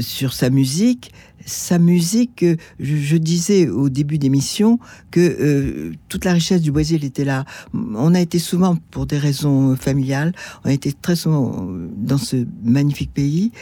sur 0.00 0.32
sa 0.32 0.50
musique, 0.50 1.12
sa 1.46 1.78
musique, 1.78 2.42
euh, 2.42 2.56
je, 2.80 3.16
disais 3.16 3.68
au 3.68 3.88
début 3.88 4.18
d'émission 4.18 4.78
que 5.10 5.20
euh, 5.20 5.92
toute 6.08 6.24
la 6.24 6.32
richesse 6.32 6.60
du 6.60 6.72
Brésil 6.72 7.04
était 7.04 7.24
là. 7.24 7.44
On 7.72 8.14
a 8.14 8.20
été 8.20 8.38
souvent, 8.38 8.76
pour 8.90 9.06
des 9.06 9.18
raisons 9.18 9.76
familiales, 9.76 10.34
on 10.64 10.68
a 10.68 10.72
été 10.72 10.92
très 10.92 11.16
souvent 11.16 11.66
dans 11.96 12.18
ce 12.18 12.44
magnifique 12.64 13.12
pays. 13.14 13.52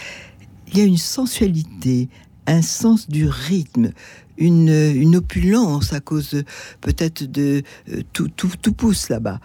Il 0.72 0.78
y 0.78 0.80
a 0.80 0.84
une 0.84 0.96
sensualité, 0.96 2.08
un 2.46 2.62
sens 2.62 3.08
du 3.08 3.28
rythme, 3.28 3.90
une, 4.38 4.70
une 4.70 5.16
opulence 5.16 5.92
à 5.92 6.00
cause 6.00 6.42
peut-être 6.80 7.24
de 7.24 7.62
euh, 7.90 8.02
tout, 8.12 8.28
tout, 8.28 8.50
tout 8.60 8.72
pousse 8.72 9.08
là-bas. 9.10 9.40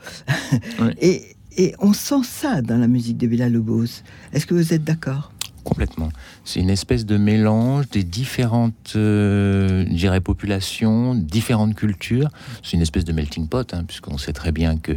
et, 1.02 1.36
et 1.58 1.76
on 1.80 1.94
sent 1.94 2.24
ça 2.24 2.62
dans 2.62 2.78
la 2.78 2.88
musique 2.88 3.18
de 3.18 3.28
Villa 3.28 3.50
Lobos. 3.50 4.02
Est-ce 4.34 4.46
que 4.46 4.54
vous 4.54 4.74
êtes 4.74 4.84
d'accord? 4.84 5.34
Complètement. 5.63 6.10
C'est 6.45 6.60
une 6.60 6.69
espèce 6.69 7.06
de 7.06 7.17
mélange 7.17 7.89
des 7.89 8.04
différentes, 8.04 8.93
euh, 8.95 10.19
populations, 10.24 11.15
différentes 11.15 11.76
cultures. 11.76 12.30
C'est 12.63 12.74
une 12.74 12.82
espèce 12.82 13.06
de 13.06 13.13
melting 13.13 13.48
pot, 13.48 13.74
hein, 13.74 13.84
puisqu'on 13.86 14.17
sait 14.17 14.34
très 14.34 14.52
bien 14.52 14.78
que 14.78 14.93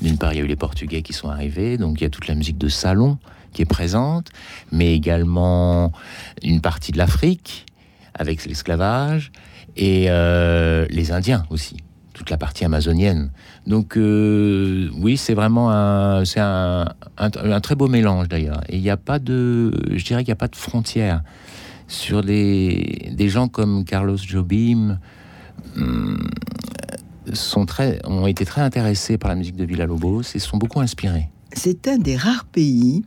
d'une 0.00 0.18
part, 0.18 0.32
il 0.32 0.38
y 0.38 0.40
a 0.40 0.44
eu 0.44 0.48
les 0.48 0.56
Portugais 0.56 1.02
qui 1.02 1.12
sont 1.12 1.28
arrivés, 1.28 1.78
donc 1.78 2.00
il 2.00 2.04
y 2.04 2.06
a 2.06 2.10
toute 2.10 2.26
la 2.26 2.34
musique 2.34 2.58
de 2.58 2.68
salon 2.68 3.18
qui 3.52 3.62
est 3.62 3.66
présente, 3.66 4.30
mais 4.72 4.94
également 4.94 5.92
une 6.42 6.60
partie 6.60 6.92
de 6.92 6.98
l'Afrique 6.98 7.66
avec 8.14 8.44
l'esclavage 8.46 9.30
et 9.76 10.06
euh, 10.08 10.86
les 10.90 11.12
Indiens 11.12 11.44
aussi 11.50 11.76
toute 12.14 12.30
la 12.30 12.38
partie 12.38 12.64
amazonienne. 12.64 13.30
Donc 13.66 13.98
euh, 13.98 14.88
oui, 14.96 15.18
c'est 15.18 15.34
vraiment 15.34 15.70
un, 15.70 16.24
c'est 16.24 16.40
un, 16.40 16.86
un, 17.18 17.60
très 17.60 17.74
beau 17.74 17.88
mélange 17.88 18.28
d'ailleurs. 18.28 18.62
Et 18.70 18.76
il 18.76 18.82
n'y 18.82 18.90
a 18.90 18.96
pas 18.96 19.18
de, 19.18 19.72
je 19.90 20.04
dirais 20.04 20.22
qu'il 20.22 20.30
n'y 20.30 20.36
a 20.36 20.36
pas 20.36 20.48
de 20.48 20.56
frontières 20.56 21.22
sur 21.88 22.22
des, 22.22 23.12
des 23.14 23.28
gens 23.28 23.48
comme 23.48 23.84
Carlos 23.84 24.16
Jobim. 24.16 24.98
Hum, 25.76 26.30
sont 27.32 27.64
très, 27.64 28.00
ont 28.04 28.26
été 28.26 28.44
très 28.44 28.60
intéressés 28.60 29.16
par 29.16 29.30
la 29.30 29.34
musique 29.34 29.56
de 29.56 29.64
Villa-Lobos 29.64 30.22
et 30.34 30.38
sont 30.38 30.58
beaucoup 30.58 30.80
inspirés. 30.80 31.30
C'est 31.54 31.88
un 31.88 31.96
des 31.96 32.16
rares 32.16 32.44
pays 32.44 33.02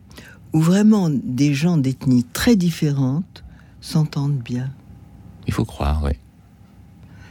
où 0.52 0.60
vraiment 0.60 1.08
des 1.08 1.54
gens 1.54 1.76
d'ethnies 1.76 2.24
très 2.24 2.56
différentes 2.56 3.44
s'entendent 3.80 4.40
bien. 4.40 4.70
Il 5.46 5.52
faut 5.52 5.64
croire, 5.64 6.02
oui 6.04 6.12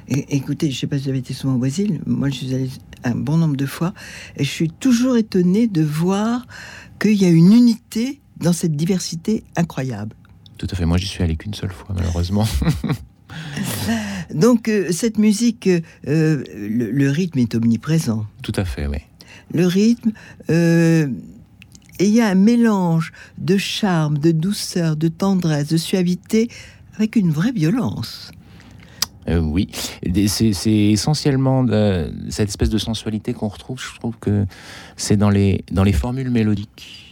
écoutez, 0.09 0.69
je 0.69 0.75
ne 0.75 0.79
sais 0.79 0.87
pas 0.87 0.97
si 0.97 1.03
vous 1.03 1.09
avez 1.09 1.19
été 1.19 1.33
souvent 1.33 1.55
au 1.55 1.59
Brésil, 1.59 2.01
moi 2.05 2.29
je 2.29 2.35
suis 2.35 2.53
allé 2.53 2.69
un 3.03 3.15
bon 3.15 3.37
nombre 3.37 3.57
de 3.57 3.65
fois, 3.65 3.93
et 4.35 4.43
je 4.43 4.49
suis 4.49 4.69
toujours 4.69 5.17
étonné 5.17 5.67
de 5.67 5.81
voir 5.81 6.47
qu'il 6.99 7.13
y 7.13 7.25
a 7.25 7.29
une 7.29 7.53
unité 7.53 8.21
dans 8.37 8.53
cette 8.53 8.75
diversité 8.75 9.43
incroyable. 9.55 10.15
Tout 10.57 10.67
à 10.69 10.75
fait, 10.75 10.85
moi 10.85 10.97
j'y 10.97 11.07
suis 11.07 11.23
allé 11.23 11.35
qu'une 11.35 11.53
seule 11.53 11.71
fois 11.71 11.95
malheureusement. 11.95 12.47
Donc 14.33 14.67
euh, 14.67 14.91
cette 14.91 15.17
musique, 15.17 15.67
euh, 15.67 16.43
le, 16.55 17.09
rythme 17.09 17.39
est 17.39 17.55
omniprésent. 17.55 18.25
Tout 18.41 18.53
à 18.55 18.65
fait, 18.65 18.87
oui. 18.87 18.97
Le 19.53 19.65
rythme, 19.65 20.11
euh, 20.49 21.07
et 21.99 22.05
il 22.05 22.13
y 22.13 22.21
a 22.21 22.27
un 22.27 22.35
mélange 22.35 23.11
de 23.37 23.57
charme, 23.57 24.17
de 24.17 24.31
douceur, 24.31 24.95
de 24.95 25.07
tendresse, 25.07 25.67
de 25.67 25.77
suavité, 25.77 26.49
avec 26.95 27.15
une 27.15 27.31
vraie 27.31 27.51
violence. 27.51 28.31
Euh, 29.29 29.39
oui, 29.39 29.69
c'est 30.27 30.71
essentiellement 30.71 31.65
cette 32.29 32.49
espèce 32.49 32.69
de 32.69 32.77
sensualité 32.77 33.33
qu'on 33.33 33.47
retrouve. 33.47 33.81
Je 33.81 33.99
trouve 33.99 34.15
que 34.19 34.45
c'est 34.95 35.17
dans 35.17 35.29
les, 35.29 35.63
dans 35.71 35.83
les 35.83 35.93
formules 35.93 36.29
mélodiques. 36.29 37.03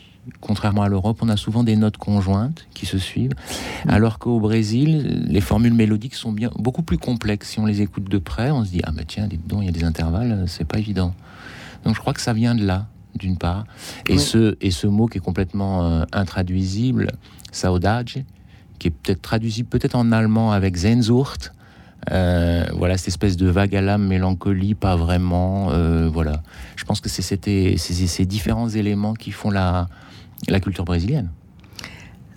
Contrairement 0.41 0.81
à 0.81 0.89
l'Europe, 0.89 1.19
on 1.21 1.29
a 1.29 1.37
souvent 1.37 1.63
des 1.63 1.75
notes 1.75 1.97
conjointes 1.97 2.65
qui 2.73 2.87
se 2.87 2.97
suivent, 2.97 3.35
alors 3.87 4.17
qu'au 4.17 4.39
Brésil, 4.39 5.23
les 5.27 5.41
formules 5.41 5.75
mélodiques 5.75 6.15
sont 6.15 6.31
bien 6.31 6.49
beaucoup 6.57 6.81
plus 6.81 6.97
complexes. 6.97 7.49
Si 7.49 7.59
on 7.59 7.67
les 7.67 7.81
écoute 7.81 8.05
de 8.05 8.17
près, 8.17 8.49
on 8.49 8.65
se 8.65 8.71
dit 8.71 8.81
ah 8.85 8.91
mais 8.91 9.05
tiens, 9.05 9.27
dites 9.27 9.45
donc, 9.45 9.61
il 9.61 9.65
y 9.65 9.69
a 9.69 9.71
des 9.71 9.83
intervalles, 9.83 10.45
c'est 10.47 10.65
pas 10.65 10.79
évident. 10.79 11.13
Donc 11.83 11.93
je 11.93 11.99
crois 11.99 12.13
que 12.13 12.21
ça 12.21 12.33
vient 12.33 12.55
de 12.55 12.65
là, 12.65 12.87
d'une 13.13 13.37
part, 13.37 13.65
et 14.07 14.17
ce 14.17 14.57
et 14.61 14.71
ce 14.71 14.87
mot 14.87 15.05
qui 15.05 15.19
est 15.19 15.21
complètement 15.21 15.85
euh, 15.85 16.05
intraduisible, 16.11 17.11
saudade, 17.51 18.09
qui 18.79 18.87
est 18.87 18.91
peut-être 18.91 19.21
traduisible 19.21 19.69
peut-être 19.69 19.93
en 19.93 20.11
allemand 20.11 20.51
avec 20.51 20.75
Sehnsucht, 20.75 21.53
euh, 22.11 22.65
voilà, 22.73 22.97
cette 22.97 23.09
espèce 23.09 23.37
de 23.37 23.47
vague 23.47 23.75
à 23.75 23.81
l'âme, 23.81 24.07
mélancolie, 24.07 24.75
pas 24.75 24.95
vraiment. 24.95 25.71
Euh, 25.71 26.09
voilà. 26.11 26.41
Je 26.75 26.83
pense 26.83 27.01
que 27.01 27.09
c'est 27.09 27.21
ces 27.21 28.25
différents 28.25 28.69
éléments 28.69 29.13
qui 29.13 29.31
font 29.31 29.49
la, 29.49 29.87
la 30.47 30.59
culture 30.59 30.85
brésilienne. 30.85 31.29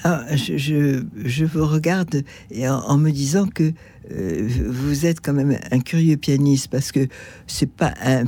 Ah, 0.04 0.24
je, 0.36 1.44
vous 1.44 1.66
regarde 1.66 2.22
en, 2.54 2.98
me 2.98 3.10
disant 3.10 3.48
que 3.48 3.72
euh, 4.12 4.48
vous 4.68 5.06
êtes 5.06 5.20
quand 5.20 5.32
même 5.32 5.58
un 5.72 5.80
curieux 5.80 6.16
pianiste 6.16 6.68
parce 6.68 6.92
que 6.92 7.08
c'est 7.48 7.70
pas 7.70 7.92
un, 8.00 8.24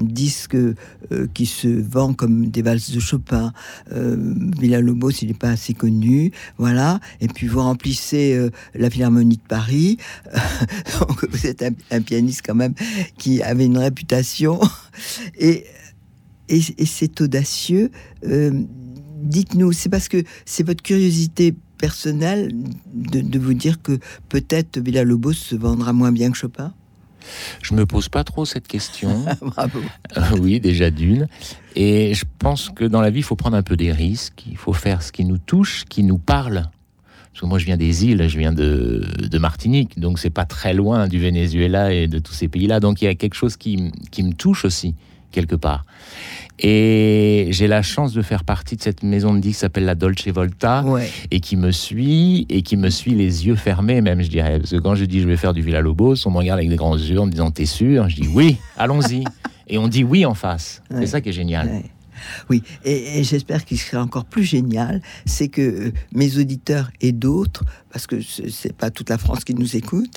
disque 0.00 0.56
euh, 0.56 0.74
qui 1.32 1.46
se 1.46 1.68
vend 1.68 2.14
comme 2.14 2.48
des 2.48 2.62
valses 2.62 2.90
de 2.90 2.98
Chopin. 2.98 3.52
Euh, 3.92 4.16
Villa 4.58 4.80
Lobos, 4.80 5.10
il 5.22 5.28
n'est 5.28 5.34
pas 5.34 5.50
assez 5.50 5.72
connu, 5.72 6.32
voilà. 6.58 6.98
Et 7.20 7.28
puis 7.28 7.46
vous 7.46 7.60
remplissez 7.60 8.34
euh, 8.34 8.50
la 8.74 8.90
Philharmonie 8.90 9.36
de 9.36 9.48
Paris, 9.48 9.98
donc 11.00 11.24
vous 11.30 11.46
êtes 11.46 11.64
un, 11.92 12.00
pianiste 12.00 12.42
quand 12.44 12.56
même 12.56 12.74
qui 13.18 13.40
avait 13.40 13.66
une 13.66 13.78
réputation 13.78 14.60
et 15.38 15.64
c'est 16.84 17.20
audacieux 17.20 17.90
dites-nous, 19.24 19.72
c'est 19.72 19.88
parce 19.88 20.08
que 20.08 20.22
c'est 20.44 20.64
votre 20.64 20.82
curiosité 20.82 21.54
personnelle 21.78 22.52
de, 22.94 23.38
vous 23.38 23.54
dire 23.54 23.82
que 23.82 23.98
peut-être 24.28 24.78
Villa 24.78 25.04
Lobos 25.04 25.32
se 25.32 25.56
vendra 25.56 25.92
moins 25.92 26.12
bien 26.12 26.30
que 26.30 26.36
Chopin? 26.36 26.72
Je 27.62 27.74
me 27.74 27.86
pose 27.86 28.08
pas 28.08 28.22
trop 28.22 28.44
cette 28.44 28.68
question. 28.68 29.24
Bravo. 29.40 29.80
Euh, 30.16 30.22
oui, 30.40 30.60
déjà 30.60 30.90
d'une. 30.90 31.26
Et 31.74 32.14
je 32.14 32.24
pense 32.38 32.70
que 32.70 32.84
dans 32.84 33.00
la 33.00 33.10
vie, 33.10 33.20
il 33.20 33.24
faut 33.24 33.36
prendre 33.36 33.56
un 33.56 33.62
peu 33.62 33.76
des 33.76 33.92
risques. 33.92 34.44
Il 34.48 34.58
faut 34.58 34.74
faire 34.74 35.02
ce 35.02 35.10
qui 35.10 35.24
nous 35.24 35.38
touche, 35.38 35.84
qui 35.88 36.02
nous 36.04 36.18
parle. 36.18 36.64
Parce 37.32 37.40
que 37.40 37.46
moi, 37.46 37.58
je 37.58 37.64
viens 37.64 37.78
des 37.78 38.04
îles, 38.04 38.28
je 38.28 38.38
viens 38.38 38.52
de, 38.52 39.08
de 39.18 39.38
Martinique, 39.38 39.98
donc 39.98 40.20
c'est 40.20 40.30
pas 40.30 40.44
très 40.44 40.72
loin 40.72 41.08
du 41.08 41.18
Venezuela 41.18 41.92
et 41.92 42.06
de 42.06 42.18
tous 42.20 42.32
ces 42.32 42.46
pays-là. 42.46 42.78
Donc 42.78 43.02
il 43.02 43.06
y 43.06 43.08
a 43.08 43.14
quelque 43.14 43.34
chose 43.34 43.56
qui, 43.56 43.90
qui 44.12 44.22
me 44.22 44.34
touche 44.34 44.64
aussi 44.64 44.94
quelque 45.34 45.56
part. 45.56 45.84
Et 46.60 47.48
j'ai 47.50 47.66
la 47.66 47.82
chance 47.82 48.12
de 48.12 48.22
faire 48.22 48.44
partie 48.44 48.76
de 48.76 48.82
cette 48.82 49.02
maison 49.02 49.34
de 49.34 49.40
disques 49.40 49.56
qui 49.56 49.60
s'appelle 49.60 49.84
la 49.84 49.96
Dolce 49.96 50.28
Volta 50.28 50.84
et 51.32 51.40
qui 51.40 51.56
me 51.56 51.72
suit 51.72 52.46
et 52.48 52.62
qui 52.62 52.76
me 52.76 52.90
suit 52.90 53.14
les 53.14 53.46
yeux 53.46 53.56
fermés 53.56 54.00
même 54.00 54.22
je 54.22 54.28
dirais. 54.28 54.60
Parce 54.60 54.70
que 54.70 54.76
quand 54.76 54.94
je 54.94 55.04
dis 55.04 55.20
je 55.20 55.26
vais 55.26 55.36
faire 55.36 55.52
du 55.52 55.62
Villa 55.62 55.80
Lobos 55.80 56.26
on 56.26 56.30
me 56.30 56.38
regarde 56.38 56.60
avec 56.60 56.70
des 56.70 56.76
grands 56.76 56.96
yeux 56.96 57.18
en 57.18 57.26
me 57.26 57.32
disant 57.32 57.50
t'es 57.50 57.66
sûr? 57.66 58.08
Je 58.08 58.16
dis 58.16 58.28
oui 58.28 58.58
allons-y. 58.78 59.24
Et 59.66 59.78
on 59.78 59.88
dit 59.88 60.04
oui 60.04 60.26
en 60.26 60.34
face. 60.34 60.82
C'est 60.90 61.06
ça 61.06 61.22
qui 61.22 61.30
est 61.30 61.32
génial. 61.32 61.82
Oui, 62.48 62.62
et, 62.84 63.22
j'espère 63.24 63.64
qu'il 63.64 63.78
sera 63.78 64.02
encore 64.02 64.24
plus 64.24 64.44
génial, 64.44 65.02
c'est 65.26 65.48
que 65.48 65.60
euh, 65.60 65.92
mes 66.12 66.38
auditeurs 66.38 66.90
et 67.00 67.12
d'autres, 67.12 67.64
parce 67.90 68.06
que 68.06 68.20
c'est 68.22 68.72
pas 68.72 68.90
toute 68.90 69.10
la 69.10 69.18
France 69.18 69.44
qui 69.44 69.54
nous 69.54 69.76
écoute, 69.76 70.10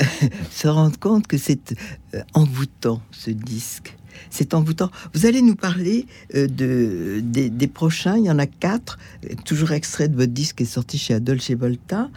se 0.50 0.68
rendent 0.68 0.98
compte 0.98 1.26
que 1.26 1.38
c'est 1.38 1.74
euh, 2.14 2.22
envoûtant 2.34 3.00
ce 3.10 3.30
disque 3.30 3.97
c'est 4.30 4.54
envoûtant. 4.54 4.90
Vous 5.14 5.26
allez 5.26 5.42
nous 5.42 5.54
parler 5.54 6.06
euh, 6.34 6.46
de, 6.46 7.20
des, 7.22 7.66
prochains, 7.66 8.16
il 8.16 8.24
y 8.24 8.30
en 8.30 8.38
a 8.38 8.46
quatre, 8.46 8.98
toujours 9.44 9.72
extrait 9.72 10.08
de 10.08 10.16
votre 10.16 10.32
disque 10.32 10.56
qui 10.56 10.62
est 10.64 10.66
sorti 10.66 10.98
chez 10.98 11.14
Adolce 11.14 11.50
Volta. 11.52 12.10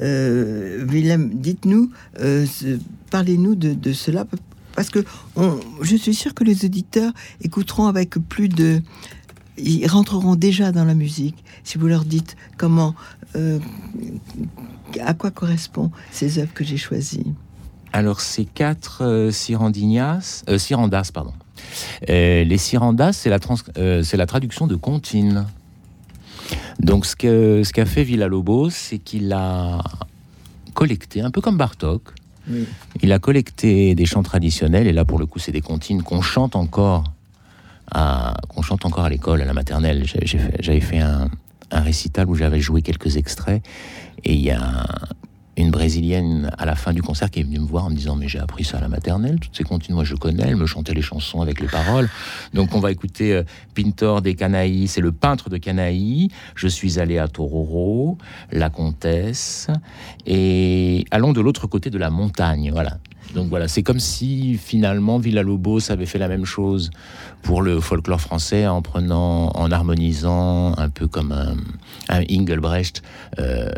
Euh, 0.00 0.84
Willem, 0.88 1.30
dites-nous, 1.34 1.90
euh, 2.20 2.46
parlez-nous 3.10 3.54
de, 3.54 3.92
cela, 3.92 4.26
parce 4.74 4.90
que 4.90 5.04
je 5.82 5.96
suis 5.96 6.14
sûr 6.14 6.34
que 6.34 6.44
les 6.44 6.64
auditeurs 6.64 7.12
écouteront 7.42 7.86
avec 7.86 8.16
plus 8.28 8.48
de... 8.48 8.80
Ils 9.58 9.86
rentreront 9.86 10.34
déjà 10.34 10.72
dans 10.72 10.84
la 10.84 10.94
musique 10.94 11.44
si 11.62 11.76
vous 11.76 11.86
leur 11.86 12.06
dites 12.06 12.36
comment, 12.56 12.94
à 15.00 15.14
quoi 15.14 15.30
correspondent 15.30 15.90
ces 16.10 16.38
œuvres 16.38 16.54
que 16.54 16.64
j'ai 16.64 16.78
choisies. 16.78 17.34
Alors, 17.92 18.20
ces 18.20 18.46
quatre 18.46 19.02
euh, 19.02 19.30
pardon, 21.12 21.32
euh, 22.08 22.44
les 22.44 22.58
Sirandas, 22.58 23.12
c'est 23.12 23.30
la, 23.30 23.38
euh, 23.78 24.02
la, 24.12 24.26
traduction 24.26 24.66
de 24.66 24.76
comptine. 24.76 25.46
Donc, 26.80 27.06
ce 27.06 27.16
qu'a 27.16 27.84
ce 27.84 27.90
fait 27.90 28.04
Villa-Lobos, 28.04 28.70
c'est 28.70 28.98
qu'il 28.98 29.32
a 29.32 29.82
collecté, 30.74 31.20
un 31.20 31.30
peu 31.30 31.40
comme 31.40 31.56
Bartok, 31.56 32.14
Il 33.02 33.12
a 33.12 33.18
collecté 33.18 33.94
des 33.94 34.06
chants 34.06 34.22
traditionnels, 34.22 34.86
et 34.86 34.92
là 34.92 35.04
pour 35.04 35.18
le 35.18 35.26
coup 35.26 35.38
c'est 35.38 35.52
des 35.52 35.60
comptines 35.60 36.02
qu'on 36.02 36.22
chante 36.22 36.56
encore 36.56 37.04
à, 37.92 38.34
qu'on 38.48 38.62
chante 38.62 38.84
encore 38.84 39.04
à 39.04 39.08
l'école, 39.08 39.42
à 39.42 39.44
la 39.44 39.52
maternelle. 39.52 40.04
J'avais 40.58 40.80
fait, 40.80 40.98
un, 40.98 41.28
un 41.70 41.80
récital 41.80 42.28
où 42.28 42.34
j'avais 42.34 42.60
joué 42.60 42.82
quelques 42.82 43.16
extraits, 43.16 43.62
et 44.24 44.34
il 44.34 44.40
y 44.40 44.50
a 44.50 44.86
une 45.56 45.70
brésilienne 45.70 46.50
à 46.56 46.64
la 46.64 46.74
fin 46.74 46.92
du 46.92 47.02
concert 47.02 47.30
qui 47.30 47.40
est 47.40 47.42
venue 47.42 47.58
me 47.58 47.66
voir 47.66 47.84
en 47.84 47.90
me 47.90 47.94
disant 47.94 48.16
mais 48.16 48.28
j'ai 48.28 48.38
appris 48.38 48.64
ça 48.64 48.78
à 48.78 48.80
la 48.80 48.88
maternelle 48.88 49.38
toutes 49.38 49.56
ces 49.56 49.64
comptines 49.64 49.94
moi 49.94 50.04
je 50.04 50.14
connais 50.14 50.44
elle 50.44 50.56
me 50.56 50.66
chantait 50.66 50.94
les 50.94 51.02
chansons 51.02 51.40
avec 51.40 51.60
les 51.60 51.66
paroles. 51.66 52.08
Donc 52.54 52.74
on 52.74 52.80
va 52.80 52.90
écouter 52.90 53.34
euh, 53.34 53.42
Pintor 53.74 54.22
des 54.22 54.34
Canailles 54.34 54.88
c'est 54.88 55.00
le 55.00 55.12
peintre 55.12 55.50
de 55.50 55.58
Canailles. 55.58 56.28
Je 56.54 56.68
suis 56.68 56.98
allé 56.98 57.18
à 57.18 57.28
Tororo 57.28 58.18
la 58.50 58.70
comtesse 58.70 59.68
et 60.26 61.04
allons 61.10 61.32
de 61.32 61.40
l'autre 61.40 61.66
côté 61.66 61.90
de 61.90 61.98
la 61.98 62.10
montagne 62.10 62.70
voilà 62.72 62.98
donc 63.34 63.48
voilà, 63.48 63.68
c'est 63.68 63.82
comme 63.82 63.98
si 63.98 64.58
finalement 64.58 65.18
Villa-Lobos 65.18 65.90
avait 65.90 66.06
fait 66.06 66.18
la 66.18 66.28
même 66.28 66.44
chose 66.44 66.90
pour 67.42 67.62
le 67.62 67.80
folklore 67.80 68.20
français 68.20 68.66
en 68.66 68.82
prenant, 68.82 69.50
en 69.54 69.70
harmonisant 69.70 70.76
un 70.76 70.88
peu 70.88 71.08
comme 71.08 71.32
un, 71.32 71.56
un 72.08 72.22
Engelbrecht 72.30 73.02
euh, 73.38 73.70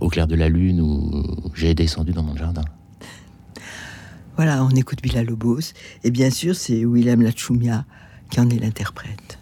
au 0.00 0.08
clair 0.08 0.26
de 0.26 0.36
la 0.36 0.48
lune 0.48 0.80
où 0.80 1.24
j'ai 1.54 1.74
descendu 1.74 2.12
dans 2.12 2.22
mon 2.22 2.36
jardin. 2.36 2.62
Voilà, 4.36 4.64
on 4.64 4.70
écoute 4.70 5.00
Villa-Lobos 5.02 5.72
et 6.04 6.10
bien 6.10 6.30
sûr 6.30 6.54
c'est 6.54 6.84
Willem 6.84 7.22
Lachumia 7.22 7.84
qui 8.30 8.40
en 8.40 8.48
est 8.48 8.58
l'interprète. 8.58 9.38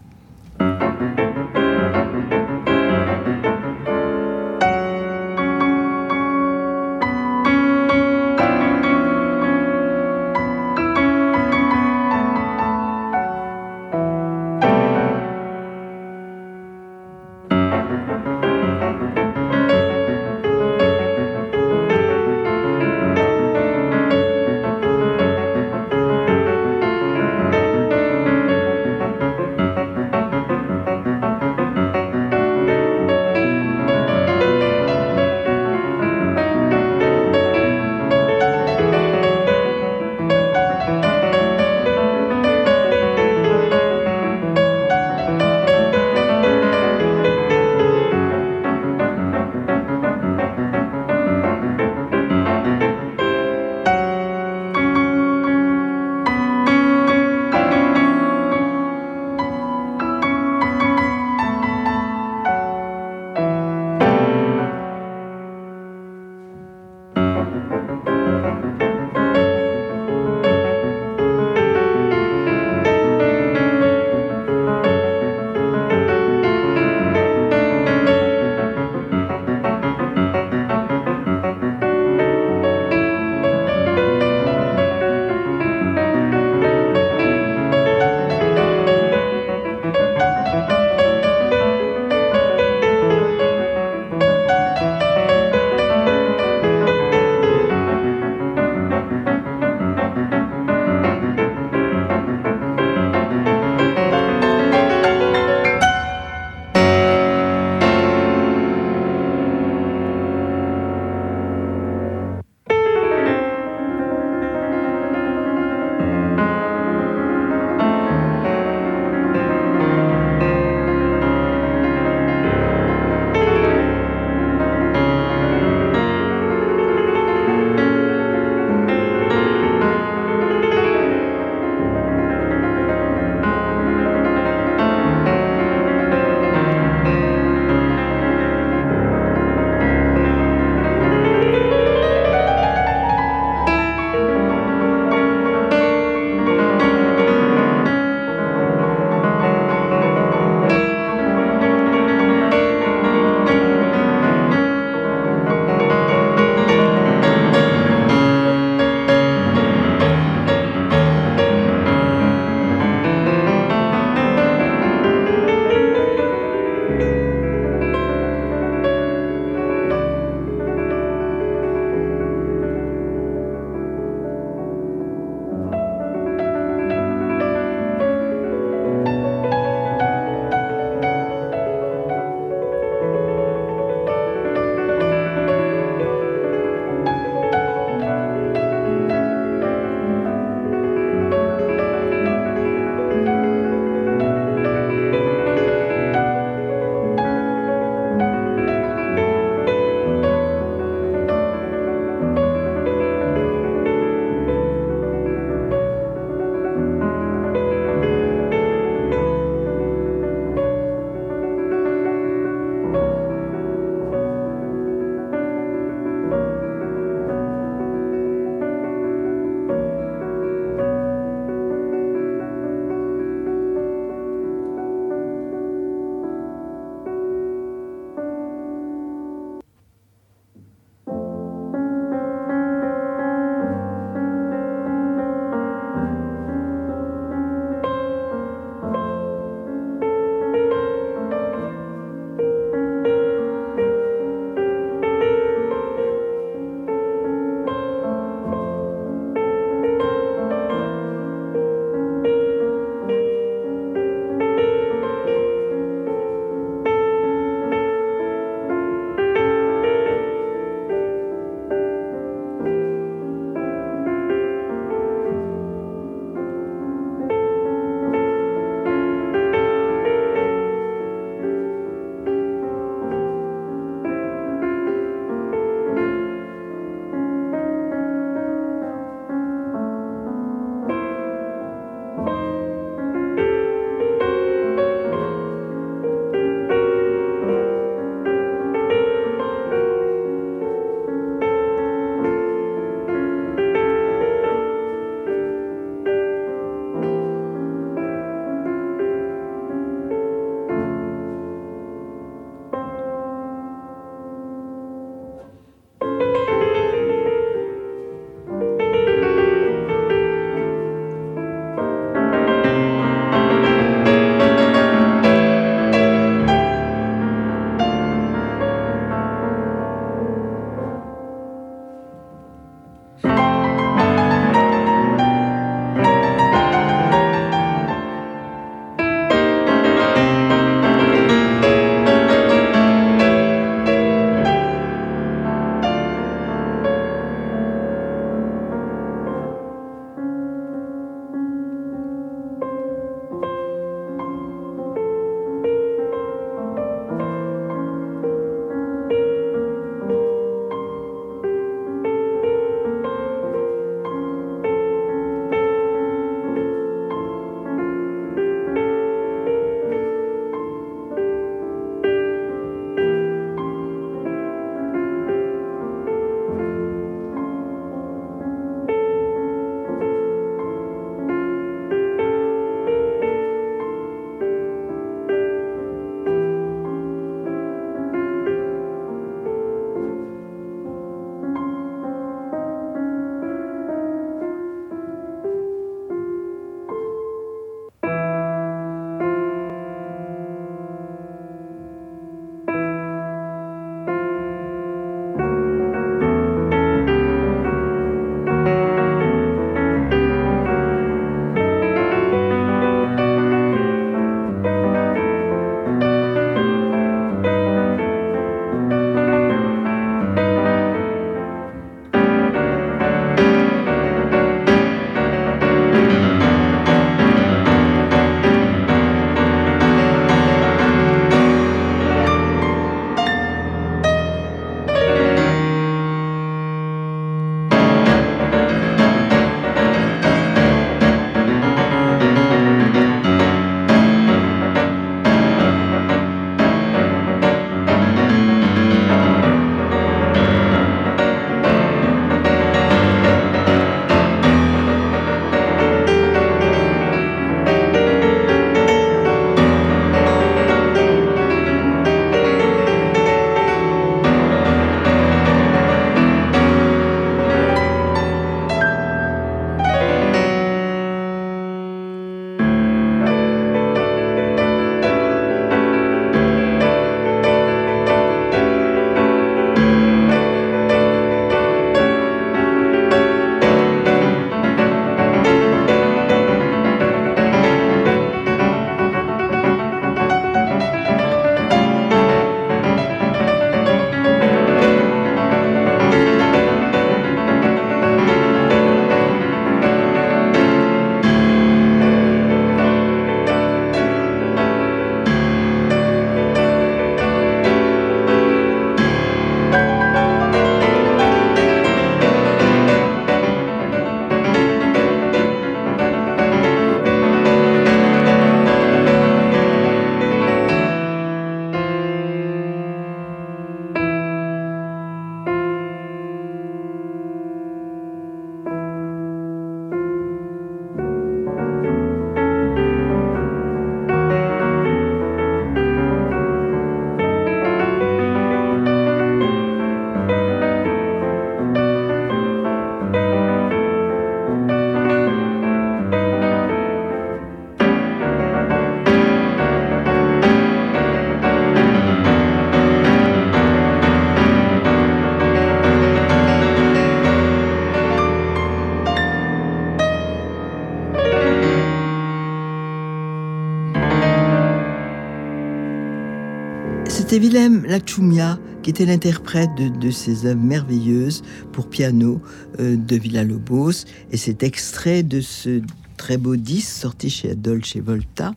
Qui 558.83 558.90
était 558.90 559.07
l'interprète 559.07 559.70
de, 559.76 560.11
ces 560.11 560.44
œuvres 560.44 560.61
merveilleuses 560.61 561.42
pour 561.72 561.88
piano 561.88 562.40
euh, 562.81 562.96
de 562.96 563.16
Villa-Lobos. 563.16 564.07
Et 564.33 564.37
cet 564.37 564.64
extrait 564.64 565.22
de 565.22 565.40
ce 565.40 565.83
très 566.18 566.37
beau 566.37 566.57
disque 566.57 566.90
sorti 566.90 567.31
chez 567.31 567.54
Dolce 567.54 567.96
Volta 567.96 568.52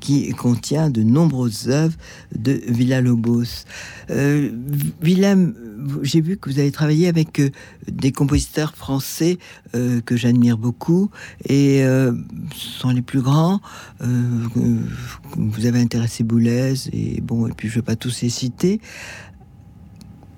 qui 0.00 0.30
contient 0.30 0.90
de 0.90 1.02
nombreuses 1.04 1.68
œuvres 1.68 1.94
de 2.34 2.60
Villa-Lobos. 2.66 3.66
Euh, 4.10 4.50
Willem, 5.00 5.54
j'ai 6.02 6.20
vu 6.20 6.36
que 6.36 6.50
vous 6.50 6.58
avez 6.58 6.72
travaillé 6.72 7.06
avec 7.06 7.38
euh, 7.38 7.50
des 7.86 8.10
compositeurs 8.10 8.74
français 8.74 9.38
euh, 9.76 10.00
que 10.00 10.16
j'admire 10.16 10.58
beaucoup 10.58 11.10
et 11.48 11.84
sont 12.54 12.90
les 12.90 13.02
plus 13.02 13.20
grands. 13.20 13.60
vous 14.00 15.66
avez 15.66 15.80
intéressé 15.80 16.24
Boulez 16.24 16.74
et 16.92 17.20
bon 17.20 17.46
et 17.46 17.52
puis 17.52 17.68
je 17.68 17.74
ne 17.74 17.80
vais 17.80 17.84
pas 17.84 17.96
tous 17.96 18.22
les 18.22 18.30
citer 18.30 18.80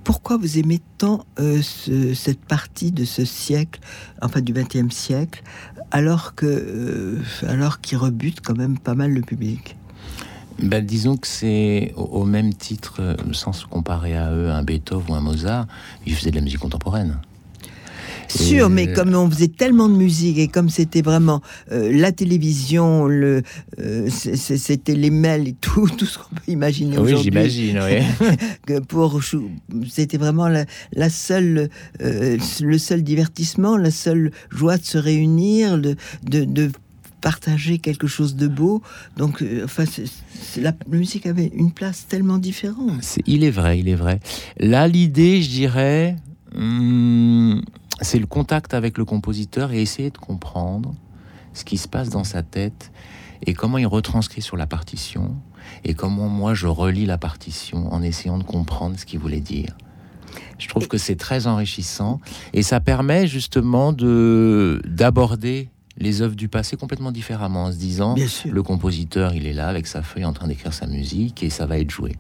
pourquoi 0.05 0.37
vous 0.37 0.59
aimez 0.59 0.81
tant 0.99 1.25
cette 1.37 2.45
partie 2.45 2.93
de 2.93 3.05
ce 3.05 3.25
siècle, 3.25 3.81
enfin 4.23 4.41
du 4.41 4.53
XXe 4.53 4.95
siècle, 4.95 5.43
alors 5.91 6.35
que 6.35 6.47
euh, 6.47 7.23
alors 7.47 7.81
qu'il 7.81 7.99
rebute 7.99 8.41
quand 8.41 8.57
même 8.57 8.79
pas 8.79 8.95
mal 8.95 9.13
le 9.13 9.23
public? 9.23 9.77
Ben, 10.63 10.85
disons 10.85 11.17
que 11.17 11.27
c'est 11.27 11.93
au, 11.97 12.25
même 12.25 12.55
titre, 12.55 12.97
euh, 13.01 13.17
sans 13.33 13.53
se 13.53 13.67
comparer 13.67 14.17
à 14.17 14.33
eux, 14.33 14.51
un 14.51 14.63
Beethoven 14.63 15.11
ou 15.11 15.15
un 15.15 15.21
Mozart, 15.21 15.67
ils 16.07 16.15
faisaient 16.15 16.31
de 16.31 16.37
la 16.37 16.43
musique 16.43 16.61
contemporaine. 16.61 17.19
Sûr, 18.29 18.71
mais 18.71 18.93
comme 18.93 19.15
on 19.15 19.31
faisait 19.31 19.49
tellement 19.49 19.89
de 19.89 19.95
musique 19.95 20.39
et 20.39 20.49
comme 20.49 20.69
c'était 20.69 21.03
vraiment 21.03 21.41
euh, 21.73 21.91
la 21.93 22.13
télévision, 22.13 23.07
le, 23.07 23.43
c'était 24.09 24.95
les 24.95 25.11
mails 25.11 25.49
et 25.49 25.55
tout, 25.55 25.89
tout 25.99 26.07
ce 26.07 26.19
qu'on 26.19 26.35
peut 26.35 26.43
imaginer 26.53 26.99
oui, 26.99 27.15
aujourd'hui. 27.15 27.31
j'imagine, 27.31 27.81
oui. 27.83 28.81
pour 28.89 29.21
c'était 29.89 30.19
vraiment 30.19 30.49
la, 30.49 30.65
la 30.93 31.11
seule, 31.11 31.69
le 32.01 32.79
seul 32.79 33.03
divertissement, 33.03 33.77
la 33.77 33.91
seule 33.91 34.31
joie 34.51 34.77
de 34.79 34.85
se 34.85 34.99
réunir, 34.99 35.79
de, 35.79 35.97
de, 36.25 36.45
de 36.45 36.71
partager 37.25 37.79
quelque 37.79 38.07
chose 38.07 38.37
de 38.37 38.49
beau. 38.49 38.83
Donc, 39.17 39.43
enfin, 39.65 39.85
la 40.59 40.73
musique 40.89 41.27
avait 41.27 41.51
une 41.55 41.73
place 41.73 42.07
tellement 42.07 42.39
différente. 42.39 43.19
il 43.27 43.45
est 43.45 43.51
vrai, 43.51 43.79
il 43.79 43.89
est 43.89 43.95
vrai. 43.95 44.21
Là, 44.59 44.87
l'idée, 44.87 45.41
je 45.43 45.49
dirais, 45.49 46.17
hmm, 46.55 47.61
c'est 48.01 48.19
le 48.19 48.27
contact 48.27 48.75
avec 48.75 48.99
le 48.99 49.05
compositeur 49.05 49.73
et 49.73 49.81
essayer 49.81 50.11
de 50.11 50.19
comprendre 50.19 50.95
ce 51.53 51.65
qui 51.65 51.79
se 51.79 51.89
passe 51.89 52.09
dans 52.09 52.25
sa 52.25 52.43
tête 52.43 52.91
et 53.47 53.55
comment 53.55 53.79
il 53.79 53.87
retranscrit 53.87 54.43
sur 54.43 54.57
la 54.57 54.67
partition 54.67 55.35
et 55.85 55.95
comment 55.95 56.29
moi 56.29 56.55
je 56.55 56.67
relis 56.67 57.07
la 57.07 57.19
partition 57.19 57.93
en 57.93 58.03
essayant 58.03 58.39
de 58.39 58.43
comprendre 58.43 58.99
ce 58.99 59.07
qu'il 59.07 59.19
voulait 59.19 59.41
dire. 59.41 59.77
Je 60.59 60.69
trouve 60.69 60.89
que 60.89 60.99
c'est 60.99 61.17
très 61.17 61.47
enrichissant 61.47 62.21
et 62.53 62.63
ça 62.63 62.81
permet 62.81 63.27
justement 63.27 63.93
de 63.93 64.83
d'aborder 64.87 65.71
les 65.97 66.23
œuvres 66.23 66.35
du 66.35 66.49
passé 66.49 66.77
complètement 66.77 67.13
différemment 67.13 67.65
en 67.65 67.73
se 67.73 67.77
disant 67.77 68.17
le 68.45 68.63
compositeur 68.63 69.33
il 69.35 69.47
est 69.47 69.53
là 69.53 69.69
avec 69.69 69.87
sa 69.87 70.03
feuille 70.03 70.25
en 70.25 70.33
train 70.33 70.49
d'écrire 70.49 70.75
sa 70.75 70.87
musique 70.87 71.43
et 71.43 71.51
ça 71.51 71.67
va 71.67 71.79
être 71.79 71.91
joué. 71.91 72.17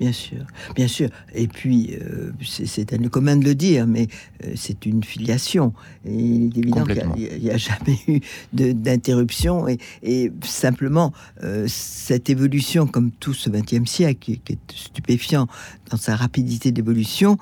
Bien 0.00 0.12
sûr, 0.12 0.46
bien 0.74 0.88
sûr. 0.88 1.10
Et 1.34 1.46
puis, 1.46 1.94
euh, 2.00 2.32
c'est 2.42 2.94
un 2.94 3.08
commun 3.08 3.36
de 3.36 3.44
le 3.44 3.54
dire, 3.54 3.86
mais 3.86 4.08
euh, 4.44 4.52
c'est 4.56 4.86
une 4.86 5.04
filiation. 5.04 5.74
Et 6.06 6.14
il 6.14 6.56
est 6.56 6.58
évident 6.58 6.84
qu'il 6.84 7.42
n'y 7.42 7.50
a, 7.50 7.58
jamais 7.58 7.98
eu 8.08 8.20
d'interruption. 8.52 9.66
Et, 10.02 10.32
simplement, 10.42 11.12
euh, 11.44 11.66
cette 11.68 12.30
évolution, 12.30 12.86
comme 12.86 13.10
tout 13.10 13.34
ce 13.34 13.50
XXe 13.50 13.88
siècle, 13.88 14.18
qui, 14.20 14.38
qui, 14.38 14.54
est 14.54 14.72
stupéfiant 14.74 15.46
dans 15.90 15.98
sa 15.98 16.16
rapidité 16.16 16.72
d'évolution, 16.72 17.36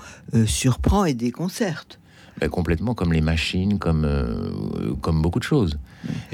surprend 0.45 1.05
et 1.05 1.15
déconcerte. 1.15 2.01
Ben, 2.41 2.49
complètement 2.49 2.95
comme 2.95 3.13
les 3.13 3.21
machines, 3.21 3.79
comme, 3.79 4.05
euh, 4.05 4.95
comme 5.01 5.23
beaucoup 5.23 5.41
de 5.41 5.45
choses. 5.45 5.79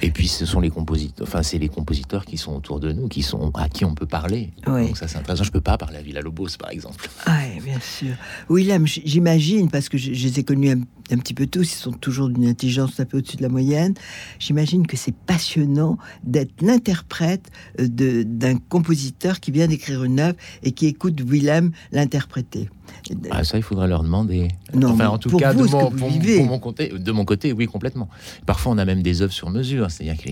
Et 0.01 0.11
puis 0.11 0.29
ce 0.29 0.47
sont 0.47 0.61
les 0.61 0.70
compositeurs, 0.70 1.27
enfin 1.27 1.43
c'est 1.43 1.59
les 1.59 1.68
compositeurs 1.68 2.25
qui 2.25 2.37
sont 2.37 2.55
autour 2.55 2.81
de 2.81 2.93
nous, 2.93 3.09
qui 3.09 3.22
sont 3.22 3.51
à 3.55 3.68
qui 3.68 3.85
on 3.85 3.95
peut 3.95 4.07
parler. 4.07 4.53
Donc 4.66 4.97
ça 4.97 5.09
c'est 5.09 5.18
intéressant. 5.18 5.45
Je 5.45 5.53
peux 5.53 5.61
pas 5.61 5.79
parler 5.79 5.99
à 5.99 6.03
Villa 6.03 6.20
Lobos 6.20 6.57
par 6.59 6.70
exemple. 6.70 7.09
Oui, 7.27 7.61
bien 7.62 7.81
sûr. 7.81 8.14
William, 8.49 8.87
j'imagine 8.87 9.70
parce 9.70 9.89
que 9.89 9.99
je, 9.99 10.11
les 10.11 10.39
ai 10.39 10.45
connus 10.45 10.70
un, 10.70 10.81
petit 11.19 11.35
peu 11.35 11.47
tous, 11.47 11.73
ils 11.73 11.77
sont 11.77 11.93
toujours 11.93 12.29
d'une 12.29 12.47
intelligence 12.47 12.99
un 13.01 13.05
peu 13.05 13.19
au-dessus 13.19 13.37
de 13.37 13.43
la 13.43 13.49
moyenne. 13.49 13.95
J'imagine 14.39 14.87
que 14.87 14.97
c'est 14.97 15.15
passionnant 15.15 15.99
d'être 16.23 16.63
l'interprète 16.63 17.51
euh, 17.81 18.25
d'un 18.25 18.57
compositeur 18.57 19.41
qui 19.41 19.51
vient 19.51 19.67
d'écrire 19.67 20.05
une 20.05 20.21
œuvre 20.21 20.37
et 20.63 20.73
qui 20.73 20.87
écoute 20.87 21.21
Willem 21.21 21.73
l'interpréter. 21.93 22.69
Ah, 23.31 23.45
ça, 23.45 23.57
il 23.57 23.63
faudrait 23.63 23.89
leur 23.89 24.03
demander. 24.03 24.49
Non, 24.75 24.91
enfin, 24.91 25.09
en 25.09 25.19
tout 25.19 25.37
cas, 25.37 25.55
de, 25.55 25.63
mon, 25.63 25.91
mon 26.45 26.59
côté, 26.59 26.89
de 26.89 27.13
mon 27.13 27.25
côté, 27.25 27.53
oui, 27.53 27.67
complètement. 27.67 28.09
Parfois, 28.47 28.73
on 28.73 28.79
a 28.79 28.85
même 28.85 29.03
des 29.03 29.23
œuvres 29.23 29.33
sur 29.33 29.51
mesure. 29.51 29.91
C'est-à-dire 29.91 30.23
que 30.23 30.31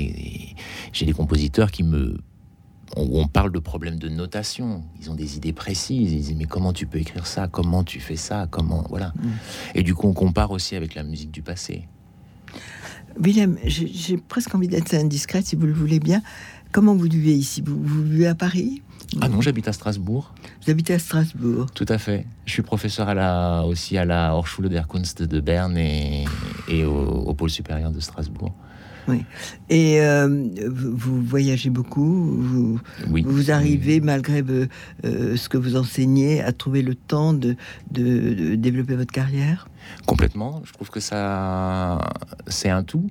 j'ai 0.93 1.07
des 1.07 1.13
compositeurs 1.13 1.71
qui 1.71 1.83
me 1.83 2.19
on 2.97 3.27
parle 3.27 3.53
de 3.53 3.59
problèmes 3.59 3.99
de 3.99 4.09
notation. 4.09 4.83
Ils 5.01 5.11
ont 5.11 5.15
des 5.15 5.37
idées 5.37 5.53
précises. 5.53 6.13
Ils 6.13 6.21
disent 6.21 6.37
mais 6.37 6.45
comment 6.45 6.73
tu 6.73 6.87
peux 6.87 6.99
écrire 6.99 7.27
ça? 7.27 7.49
Comment 7.49 7.85
tu 7.85 8.01
fais 8.01 8.17
ça? 8.17 8.47
Comment 8.51 8.85
voilà. 8.89 9.13
Mm. 9.17 9.29
Et 9.75 9.83
du 9.83 9.95
coup, 9.95 10.09
on 10.09 10.13
compare 10.13 10.51
aussi 10.51 10.77
avec 10.77 10.95
la 10.95 11.03
musique 11.03 11.31
du 11.31 11.43
passé. 11.43 11.89
William, 13.23 13.57
j'ai 13.65 14.17
presque 14.17 14.55
envie 14.55 14.69
d'être 14.69 14.95
indiscrète, 14.95 15.47
si 15.47 15.57
vous 15.57 15.67
le 15.67 15.73
voulez 15.73 16.01
bien. 16.01 16.23
Comment 16.73 16.95
vous 16.95 17.05
vivez 17.05 17.35
ici? 17.35 17.63
Vous, 17.65 17.79
vous 17.83 18.03
vivez 18.03 18.27
à 18.27 18.35
Paris? 18.35 18.83
Ah 19.21 19.29
non, 19.29 19.43
j'habite 19.43 19.69
à 19.69 19.73
Strasbourg. 19.73 20.33
Vous 20.65 20.71
habitez 20.71 20.95
à 20.95 20.99
Strasbourg 20.99 21.71
Tout 21.73 21.85
à 21.89 21.99
fait. 21.99 22.27
Je 22.47 22.53
suis 22.53 22.63
professeur 22.63 23.09
à 23.09 23.15
la, 23.15 23.63
aussi 23.67 23.99
à 23.99 24.07
la 24.07 24.35
Hochschule 24.35 24.71
der 24.71 24.89
Kunst 24.89 25.23
de 25.23 25.41
Berne 25.41 25.77
et, 25.77 26.25
et 26.69 26.85
au, 26.85 27.35
pôle 27.35 27.51
supérieur 27.51 27.91
de 27.91 28.01
Strasbourg. 28.01 28.55
Oui. 29.09 29.25
Et 29.69 30.01
euh, 30.01 30.49
vous 30.69 31.23
voyagez 31.23 31.71
beaucoup 31.71 32.37
vous, 32.39 32.81
oui. 33.09 33.25
vous 33.27 33.51
arrivez, 33.51 34.01
malgré 34.01 34.43
euh, 34.43 34.67
euh, 35.05 35.37
ce 35.37 35.49
que 35.49 35.57
vous 35.57 35.77
enseignez, 35.77 36.41
à 36.43 36.53
trouver 36.53 36.83
le 36.83 36.95
temps 36.95 37.33
de, 37.33 37.57
de 37.91 38.55
développer 38.55 38.95
votre 38.95 39.13
carrière? 39.13 39.69
Complètement. 40.07 40.63
Je 40.65 40.73
trouve 40.73 40.91
que 40.91 41.01
ça, 41.01 41.99
c'est 42.47 42.71
un 42.71 42.85
tout. 42.85 43.11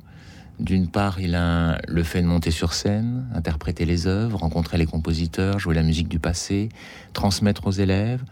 D'une 0.59 0.87
part, 0.87 1.19
il 1.19 1.33
a 1.35 1.79
le 1.87 2.03
fait 2.03 2.21
de 2.21 2.27
monter 2.27 2.51
sur 2.51 2.73
scène, 2.73 3.25
interpréter 3.33 3.85
les 3.85 4.05
œuvres, 4.05 4.37
rencontrer 4.37 4.77
les 4.77 4.85
compositeurs, 4.85 5.59
jouer 5.59 5.73
la 5.73 5.83
musique 5.83 6.07
du 6.07 6.19
passé, 6.19 6.69
transmettre 7.13 7.65
aux 7.65 7.71
élèves, 7.71 8.23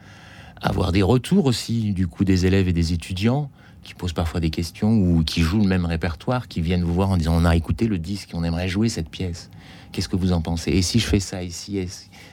avoir 0.62 0.92
des 0.92 1.02
retours 1.02 1.46
aussi 1.46 1.92
du 1.94 2.08
coup 2.08 2.26
des 2.26 2.46
élèves 2.46 2.68
et 2.68 2.74
des 2.74 2.94
étudiants 2.94 3.50
qui 3.84 3.94
posent 3.94 4.14
parfois 4.14 4.40
des 4.40 4.50
questions 4.50 4.94
ou 4.94 5.24
qui 5.24 5.42
jouent 5.42 5.62
le 5.62 5.68
même 5.68 5.86
répertoire, 5.86 6.48
qui 6.48 6.62
viennent 6.62 6.84
vous 6.84 6.94
voir 6.94 7.10
en 7.10 7.18
disant 7.18 7.36
on 7.36 7.46
a 7.46 7.56
écouté 7.56 7.88
le 7.88 7.98
disque, 7.98 8.32
on 8.34 8.44
aimerait 8.44 8.70
jouer 8.70 8.90
cette 8.90 9.10
pièce. 9.10 9.50
Qu'est-ce 9.92 10.10
que 10.10 10.16
vous 10.16 10.32
en 10.32 10.42
pensez? 10.42 10.72
Et 10.72 10.82
si 10.82 11.00
je 11.00 11.08
fais 11.08 11.20
ça 11.20 11.44
ici 11.44 11.80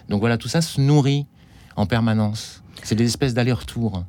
Donc 0.09 0.21
voilà, 0.21 0.37
tout 0.39 0.49
ça 0.49 0.61
se 0.61 0.81
nourrit 0.81 1.27
en 1.77 1.87
permanence. 1.87 2.63
C'est 2.83 2.95
des 2.95 3.07
espèces 3.07 3.35
d'allers-retours. 3.35 4.05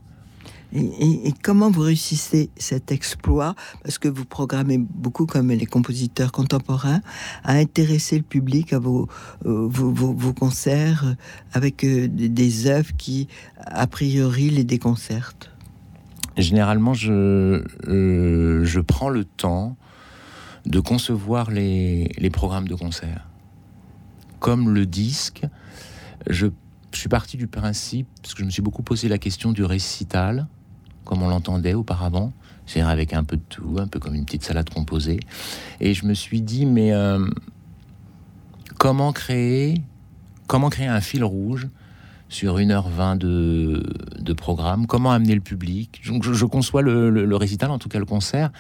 Et, 0.73 1.33
comment 1.43 1.71
vous 1.71 1.81
réussissez 1.81 2.49
cet 2.57 2.91
exploit? 2.91 3.55
Parce 3.83 3.97
que 3.97 4.09
vous 4.09 4.25
programmez 4.25 4.77
beaucoup, 4.77 5.25
comme 5.25 5.49
les 5.49 5.65
compositeurs 5.65 6.33
contemporains, 6.33 6.99
à 7.43 7.53
intéresser 7.53 8.17
le 8.17 8.23
public 8.23 8.73
à 8.73 8.79
vos, 8.79 9.07
euh, 9.45 9.67
vos, 9.69 10.33
concerts 10.33 11.15
avec 11.53 11.85
euh, 11.85 12.09
des 12.09 12.67
œuvres 12.67 12.91
qui, 12.97 13.29
a 13.65 13.87
priori, 13.87 14.49
les 14.49 14.65
déconcertent. 14.65 15.51
Généralement, 16.37 16.93
je, 16.93 17.63
euh, 17.87 18.63
je 18.63 18.79
prends 18.79 19.09
le 19.09 19.25
temps 19.25 19.75
de 20.65 20.79
concevoir 20.79 21.49
les, 21.49 22.11
les 22.17 22.29
programmes 22.29 22.67
de 22.67 22.75
concert. 22.75 23.27
Comme 24.39 24.73
le 24.73 24.85
disque, 24.85 25.45
je 26.29 26.47
suis 26.93 27.09
parti 27.09 27.37
du 27.37 27.47
principe, 27.47 28.07
parce 28.21 28.33
que 28.35 28.41
je 28.41 28.45
me 28.45 28.51
suis 28.51 28.61
beaucoup 28.61 28.83
posé 28.83 29.09
la 29.09 29.17
question 29.17 29.51
du 29.51 29.63
récital, 29.63 30.47
comme 31.05 31.23
on 31.23 31.29
l'entendait 31.29 31.73
auparavant, 31.73 32.33
c'est-à-dire 32.65 32.89
avec 32.89 33.13
un 33.13 33.23
peu 33.23 33.37
de 33.37 33.43
tout, 33.49 33.77
un 33.79 33.87
peu 33.87 33.99
comme 33.99 34.13
une 34.13 34.25
petite 34.25 34.43
salade 34.43 34.69
composée. 34.69 35.19
Et 35.79 35.93
je 35.93 36.05
me 36.05 36.13
suis 36.13 36.41
dit, 36.41 36.65
mais 36.65 36.93
euh, 36.93 37.25
comment 38.77 39.11
créer, 39.11 39.81
comment 40.45 40.69
créer 40.69 40.87
un 40.87 41.01
fil 41.01 41.23
rouge 41.23 41.67
sur 42.29 42.57
1h20 42.57 43.17
de, 43.17 43.83
de 44.19 44.33
programme 44.33 44.85
Comment 44.87 45.11
amener 45.11 45.35
le 45.35 45.41
public? 45.41 46.01
Donc 46.07 46.23
je, 46.23 46.45
conçois 46.45 46.81
le, 46.81 47.35
récital, 47.35 47.71
en 47.71 47.79
tout 47.79 47.89
cas 47.89 47.99
le 47.99 48.05
concert, 48.05 48.51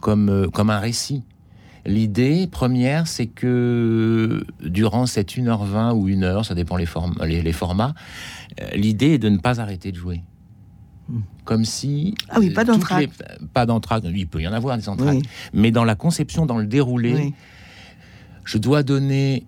comme, 0.00 0.28
euh, 0.28 0.48
comme 0.48 0.70
un 0.70 0.78
récit. 0.78 1.22
L'idée 1.84 2.48
première, 2.50 3.06
c'est 3.06 3.26
que 3.26 4.44
durant 4.60 5.06
cette 5.06 5.32
1h20 5.32 5.92
ou 5.92 6.08
1 6.08 6.22
heure, 6.22 6.44
ça 6.44 6.54
dépend 6.54 6.76
les, 6.76 6.86
les, 7.24 7.42
les 7.42 7.52
formats, 7.52 7.94
euh, 8.60 8.68
l'idée 8.74 9.14
est 9.14 9.18
de 9.18 9.28
ne 9.28 9.38
pas 9.38 9.60
arrêter 9.60 9.92
de 9.92 9.96
jouer. 9.96 10.22
Comme 11.44 11.64
si. 11.64 12.16
Ah 12.28 12.38
oui, 12.40 12.50
pas 12.50 12.64
d'entraque. 12.64 13.10
Pas 13.54 13.66
d'entraque. 13.66 14.02
Il 14.12 14.26
peut 14.26 14.42
y 14.42 14.48
en 14.48 14.52
avoir 14.52 14.76
des 14.76 14.88
entraques. 14.88 15.22
Mais 15.52 15.70
dans 15.70 15.84
la 15.84 15.94
conception, 15.94 16.46
dans 16.46 16.58
le 16.58 16.66
déroulé, 16.66 17.32
je 18.44 18.58
dois 18.58 18.82
donner, 18.82 19.46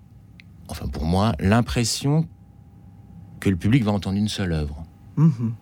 enfin 0.69 0.87
pour 0.87 1.05
moi, 1.05 1.35
l'impression 1.41 2.29
que 3.41 3.49
le 3.51 3.57
public 3.57 3.85
va 3.85 3.93
entendre 3.93 4.17
une 4.17 4.29
seule 4.29 4.53
œuvre. 4.53 4.85
Mhm. 5.17 5.53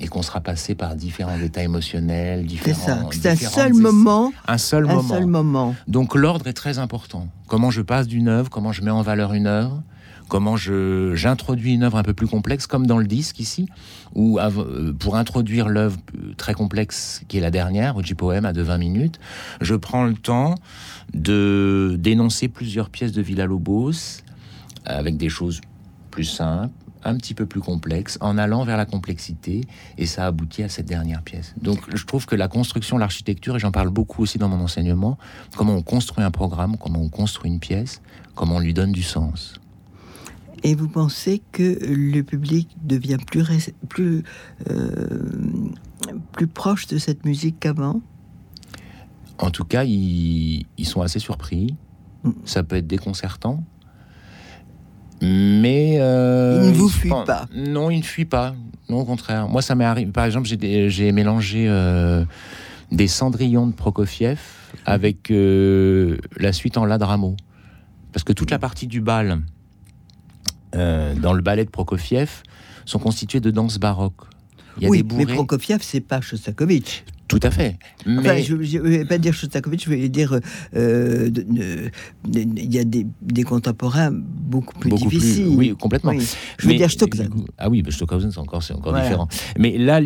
Et 0.00 0.08
qu'on 0.08 0.22
sera 0.22 0.40
passé 0.40 0.74
par 0.74 0.96
différents 0.96 1.38
états 1.38 1.62
émotionnels, 1.62 2.40
C'est 2.40 2.46
différents. 2.46 2.86
ça. 2.86 3.08
C'est 3.12 3.28
un 3.28 3.36
seul 3.36 3.70
essais- 3.72 3.80
moment. 3.80 4.32
Un 4.48 4.58
seul 4.58 4.84
Un 4.90 4.94
moment. 4.96 5.08
seul 5.14 5.26
moment. 5.26 5.74
Donc 5.86 6.16
l'ordre 6.16 6.48
est 6.48 6.52
très 6.52 6.78
important. 6.78 7.28
Comment 7.46 7.70
je 7.70 7.80
passe 7.82 8.08
d'une 8.08 8.26
œuvre, 8.28 8.50
comment 8.50 8.72
je 8.72 8.82
mets 8.82 8.90
en 8.90 9.02
valeur 9.02 9.34
une 9.34 9.46
œuvre, 9.46 9.82
comment 10.28 10.56
je 10.56 11.12
j'introduis 11.14 11.74
une 11.74 11.84
œuvre 11.84 11.96
un 11.98 12.02
peu 12.02 12.12
plus 12.12 12.26
complexe, 12.26 12.66
comme 12.66 12.88
dans 12.88 12.98
le 12.98 13.06
disque 13.06 13.38
ici, 13.38 13.68
où 14.16 14.40
euh, 14.40 14.92
pour 14.98 15.14
introduire 15.14 15.68
l'œuvre 15.68 15.98
euh, 16.16 16.34
très 16.36 16.54
complexe 16.54 17.22
qui 17.28 17.38
est 17.38 17.40
la 17.40 17.52
dernière, 17.52 17.96
Oji 17.96 18.14
Poème 18.14 18.46
à 18.46 18.52
de 18.52 18.62
20 18.62 18.78
minutes, 18.78 19.20
je 19.60 19.76
prends 19.76 20.04
le 20.04 20.14
temps 20.14 20.56
de 21.12 21.96
d'énoncer 22.00 22.48
plusieurs 22.48 22.90
pièces 22.90 23.12
de 23.12 23.22
Villa-Lobos 23.22 23.92
avec 24.84 25.16
des 25.16 25.28
choses 25.28 25.60
plus 26.10 26.24
simples, 26.24 26.72
un 27.04 27.16
petit 27.16 27.34
peu 27.34 27.46
plus 27.46 27.60
complexes, 27.60 28.18
en 28.20 28.38
allant 28.38 28.64
vers 28.64 28.76
la 28.76 28.86
complexité, 28.86 29.62
et 29.98 30.06
ça 30.06 30.26
aboutit 30.26 30.62
à 30.62 30.68
cette 30.68 30.86
dernière 30.86 31.22
pièce. 31.22 31.54
Donc 31.60 31.78
je 31.94 32.04
trouve 32.04 32.26
que 32.26 32.34
la 32.34 32.48
construction, 32.48 32.98
l'architecture, 32.98 33.56
et 33.56 33.58
j'en 33.58 33.72
parle 33.72 33.90
beaucoup 33.90 34.22
aussi 34.22 34.38
dans 34.38 34.48
mon 34.48 34.60
enseignement, 34.60 35.18
comment 35.56 35.74
on 35.74 35.82
construit 35.82 36.24
un 36.24 36.30
programme, 36.30 36.76
comment 36.76 37.00
on 37.00 37.08
construit 37.08 37.50
une 37.50 37.60
pièce, 37.60 38.00
comment 38.34 38.56
on 38.56 38.60
lui 38.60 38.74
donne 38.74 38.92
du 38.92 39.02
sens. 39.02 39.54
Et 40.62 40.74
vous 40.74 40.88
pensez 40.88 41.42
que 41.52 41.78
le 41.82 42.22
public 42.22 42.68
devient 42.82 43.18
plus, 43.26 43.44
plus, 43.88 44.22
euh, 44.70 45.18
plus 46.32 46.46
proche 46.46 46.86
de 46.86 46.96
cette 46.96 47.26
musique 47.26 47.60
qu'avant? 47.60 48.00
En 49.38 49.50
tout 49.50 49.64
cas, 49.64 49.84
ils, 49.84 50.64
ils 50.78 50.86
sont 50.86 51.02
assez 51.02 51.18
surpris. 51.18 51.76
Mm. 52.22 52.30
Ça 52.46 52.62
peut 52.62 52.76
être 52.76 52.86
déconcertant. 52.86 53.62
Mais... 55.22 55.96
euh, 55.98 56.60
Ils 56.64 56.70
ne 56.70 56.74
vous 56.74 56.90
pen- 56.90 57.24
pas. 57.24 57.46
Non, 57.54 57.90
ils 57.90 57.98
ne 57.98 58.04
fuient 58.04 58.24
pas. 58.24 58.54
Non, 58.88 59.00
au 59.00 59.04
contraire. 59.04 59.48
Moi, 59.48 59.62
ça 59.62 59.74
m'est 59.74 59.84
arrivé. 59.84 60.10
Par 60.10 60.24
exemple, 60.24 60.46
j'ai 60.46 61.12
mélangé 61.12 61.66
euh, 61.68 62.24
des 62.92 63.08
cendrillons 63.08 63.66
de 63.66 63.72
Prokofiev 63.72 64.38
avec 64.84 65.30
euh, 65.30 66.18
la 66.36 66.52
suite 66.52 66.76
en 66.76 66.84
la 66.84 66.98
Rameau. 66.98 67.36
Parce 68.12 68.24
que 68.24 68.32
toute 68.32 68.50
la 68.50 68.58
partie 68.58 68.86
du 68.86 69.00
bal, 69.00 69.40
dans 70.72 71.32
le 71.32 71.40
ballet 71.42 71.64
de 71.64 71.70
Prokofiev, 71.70 72.42
sont 72.84 72.98
constituées 72.98 73.40
de 73.40 73.50
danses 73.50 73.78
baroques. 73.78 74.24
Il 74.76 74.82
y 74.82 74.86
a 74.86 74.90
oui, 74.90 75.02
des 75.02 75.24
mais. 75.24 75.32
Prokofiev, 75.34 75.78
c'est 75.82 76.00
pas 76.00 76.20
Shostakovich. 76.20 77.04
Tout 77.38 77.46
à 77.46 77.50
fait. 77.50 77.78
Enfin, 78.06 78.20
Mais... 78.34 78.42
je 78.44 78.54
ne 78.54 78.88
vais 78.88 79.04
pas 79.04 79.18
dire 79.18 79.34
Shostakovich, 79.34 79.84
je 79.84 79.90
vais 79.90 80.08
dire 80.08 80.38
euh, 80.76 81.30
il 82.32 82.72
y 82.74 82.78
a 82.78 82.84
des, 82.84 83.06
des 83.22 83.42
contemporains 83.42 84.10
beaucoup 84.12 84.78
plus 84.78 84.90
beaucoup 84.90 85.08
difficiles. 85.08 85.46
plus. 85.46 85.56
Oui, 85.56 85.74
complètement. 85.78 86.12
Oui. 86.12 86.24
Je 86.58 86.66
veux 86.66 86.72
Mais- 86.72 86.78
dire 86.78 86.90
Stockhausen. 86.90 87.30
Ah 87.58 87.68
oui, 87.68 87.82
Stockhausen, 87.90 88.30
c'est 88.30 88.38
encore, 88.38 88.62
encore 88.70 88.92
Voilà. 88.92 89.02
différent. 89.02 89.28
Mais 89.58 89.76
là, 89.78 90.00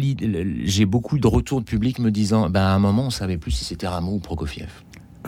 j'ai 0.65 0.87
beaucoup 0.87 1.19
de 1.19 1.27
retours 1.27 1.61
de 1.61 1.67
public 1.67 1.99
me 1.99 2.11
disant, 2.11 2.49
ben, 2.49 2.61
à 2.63 2.75
un 2.75 2.79
moment, 2.79 3.07
on 3.07 3.11
savait 3.11 3.37
plus 3.37 3.51
si 3.51 3.65
c'était 3.65 3.87
Rameau 3.89 4.15
ou 4.15 4.19
Prokofiev. 4.21 4.69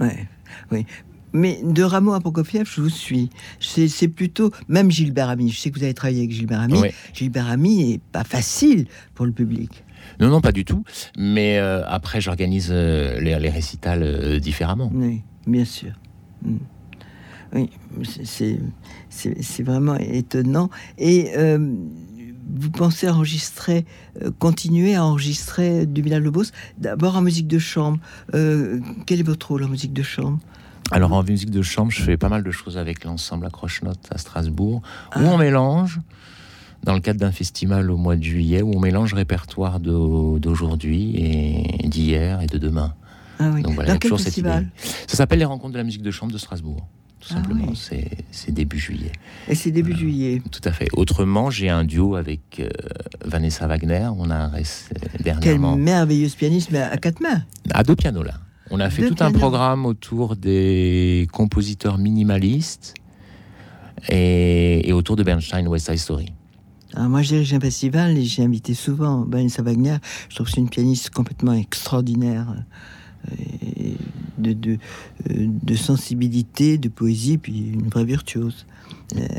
Ouais, 0.01 0.27
oui. 0.73 0.87
Mais 1.33 1.61
de 1.63 1.83
Rameau 1.83 2.13
à 2.15 2.21
Prokofiev, 2.21 2.65
je 2.75 2.81
vous 2.81 2.89
suis. 2.89 3.29
C'est 3.61 4.09
plutôt, 4.09 4.51
même 4.69 4.91
Gilbert 4.91 5.29
Ami, 5.29 5.51
je 5.51 5.59
sais 5.61 5.71
que 5.71 5.79
vous 5.79 5.85
avez 5.85 5.95
travaillé 5.95 6.21
avec 6.21 6.33
Gilbert 6.33 6.61
Ami, 6.61 6.79
Ouais. 6.79 6.95
Gilbert 7.13 7.49
Ami 7.49 7.93
est 7.93 8.01
pas 8.11 8.25
facile 8.25 8.87
pour 9.15 9.27
le 9.27 9.33
public. 9.33 9.85
Non, 10.21 10.29
non, 10.29 10.41
pas 10.41 10.53
du 10.53 10.65
tout. 10.65 10.85
Mais 11.19 11.59
euh, 11.59 11.83
après, 11.87 12.21
j'organise 12.21 12.69
euh, 12.71 13.19
les, 13.21 13.39
les 13.39 13.51
récitals 13.51 14.03
euh, 14.03 14.39
différemment. 14.39 14.91
Oui, 14.95 15.23
bien 15.47 15.65
sûr. 15.65 15.93
Mm. 16.43 16.57
Oui, 17.53 17.69
c'est- 18.25 19.63
vraiment 19.63 19.97
étonnant. 19.97 20.71
Et 20.99 21.31
euh, 21.37 21.59
vous 22.55 22.71
pensez 22.71 23.09
enregistrer, 23.09 23.85
euh, 24.23 24.31
continuer 24.39 24.95
à 24.95 25.05
enregistrer 25.05 25.85
du 25.87 26.01
Villa 26.03 26.21
Lobos, 26.21 26.45
d'abord 26.79 27.17
en 27.17 27.23
musique 27.23 27.49
de 27.49 27.59
chambre. 27.59 27.99
Euh, 28.35 28.79
quel 29.07 29.19
est 29.19 29.25
votre 29.25 29.49
rôle 29.49 29.65
en 29.65 29.69
musique 29.69 29.93
de 29.93 30.03
chambre? 30.05 30.39
Alors, 30.93 31.13
en 31.13 31.23
musique 31.25 31.51
de 31.51 31.63
chambre, 31.63 31.91
je 31.91 32.03
fais 32.03 32.17
pas 32.17 32.29
mal 32.29 32.43
de 32.45 32.51
choses 32.53 32.77
avec 32.79 33.05
l'ensemble 33.05 33.47
Accroche-Notes 33.47 34.09
à 34.11 34.19
Strasbourg, 34.19 34.83
où 35.17 35.19
Ah. 35.21 35.21
on 35.33 35.39
mélange, 35.39 36.01
dans 36.85 36.95
le 36.95 37.01
cadre 37.01 37.21
d'un 37.21 37.33
festival 37.33 37.91
au 37.91 37.97
mois 37.97 38.17
de 38.17 38.23
juillet, 38.23 38.63
où 38.63 38.73
on 38.75 38.81
mélange 38.81 39.13
répertoire 39.15 39.81
d'au- 39.81 40.39
d'aujourd'hui 40.39 41.15
et 41.17 41.89
d'hier 41.89 42.41
et 42.41 42.47
de 42.47 42.59
demain. 42.59 42.95
ah, 43.39 43.51
oui. 43.55 43.63
Donc 43.63 43.75
voilà, 43.75 43.89
il 43.89 43.91
y 43.91 43.93
Dans 43.93 43.97
a 43.97 43.99
quel 43.99 44.11
toujours 44.11 44.19
cette 44.19 44.27
festival 44.35 44.63
idée. 44.63 44.71
Ça 45.07 45.17
s'appelle 45.17 45.39
les 45.41 45.45
rencontres 45.45 45.73
de 45.75 45.79
la 45.79 45.85
musique 45.85 46.03
de 46.03 46.11
chambre 46.11 46.33
de 46.33 46.39
Strasbourg. 46.39 46.87
Tout 47.21 47.29
Ah 47.33 47.35
simplement, 47.35 47.67
oui. 47.69 47.79
c'est 48.31 48.51
début 48.51 48.79
juillet. 48.79 49.13
Et 49.47 49.55
c'est 49.55 49.71
début 49.71 49.95
juillet. 49.95 50.41
Tout 50.51 50.63
à 50.65 50.73
fait. 50.73 50.89
Autrement, 50.95 51.51
j'ai 51.51 51.69
un 51.69 51.85
duo 51.85 52.15
avec 52.17 52.41
euh, 52.61 52.69
Vanessa 53.27 53.67
Wagner. 53.67 54.09
On 54.17 54.31
a 54.31 54.47
euh, 54.49 54.63
Quelle 55.13 55.23
dernièrement 55.23 55.77
merveilleuse 55.77 56.35
pianiste, 56.35 56.71
mais 56.73 56.81
à 56.81 56.97
quatre 56.97 57.21
mains. 57.21 57.43
à 57.73 57.83
deux 57.83 57.95
pianos 57.95 58.23
là. 58.23 58.35
On 58.71 58.81
a 58.81 58.89
fait 58.89 59.03
Deux 59.03 59.11
tout 59.15 59.23
un 59.25 59.33
programme 59.33 59.85
autour 59.85 60.35
des 60.37 61.29
compositeurs 61.33 61.99
minimalistes 61.99 62.95
et, 64.09 64.89
et 64.89 64.93
autour 64.93 65.17
de 65.17 65.23
Bernstein 65.23 65.67
West 65.69 65.87
Side 65.91 65.99
Story. 65.99 66.33
Alors 66.95 67.09
moi, 67.09 67.23
je 67.23 67.29
dirige 67.29 67.55
un 67.55 67.61
festival 67.61 68.19
et 68.19 68.25
j'ai 68.25 68.43
invité 68.43 68.75
souvent 68.75 69.25
Vanessa 69.25 69.63
Wagner. 69.63 69.97
Je 70.29 70.35
trouve 70.35 70.47
que 70.47 70.53
c'est 70.53 70.61
une 70.61 70.69
pianiste 70.69 71.11
complètement 71.11 71.53
extraordinaire. 71.55 72.47
euh, 73.31 73.35
et 73.77 73.95
De, 74.39 74.55
de, 74.55 74.79
euh, 75.31 75.47
de 75.63 75.75
sensibilité, 75.77 76.79
de 76.79 76.89
poésie, 76.89 77.37
puis 77.37 77.73
une 77.75 77.89
vraie 77.91 78.07
virtuose. 78.07 78.65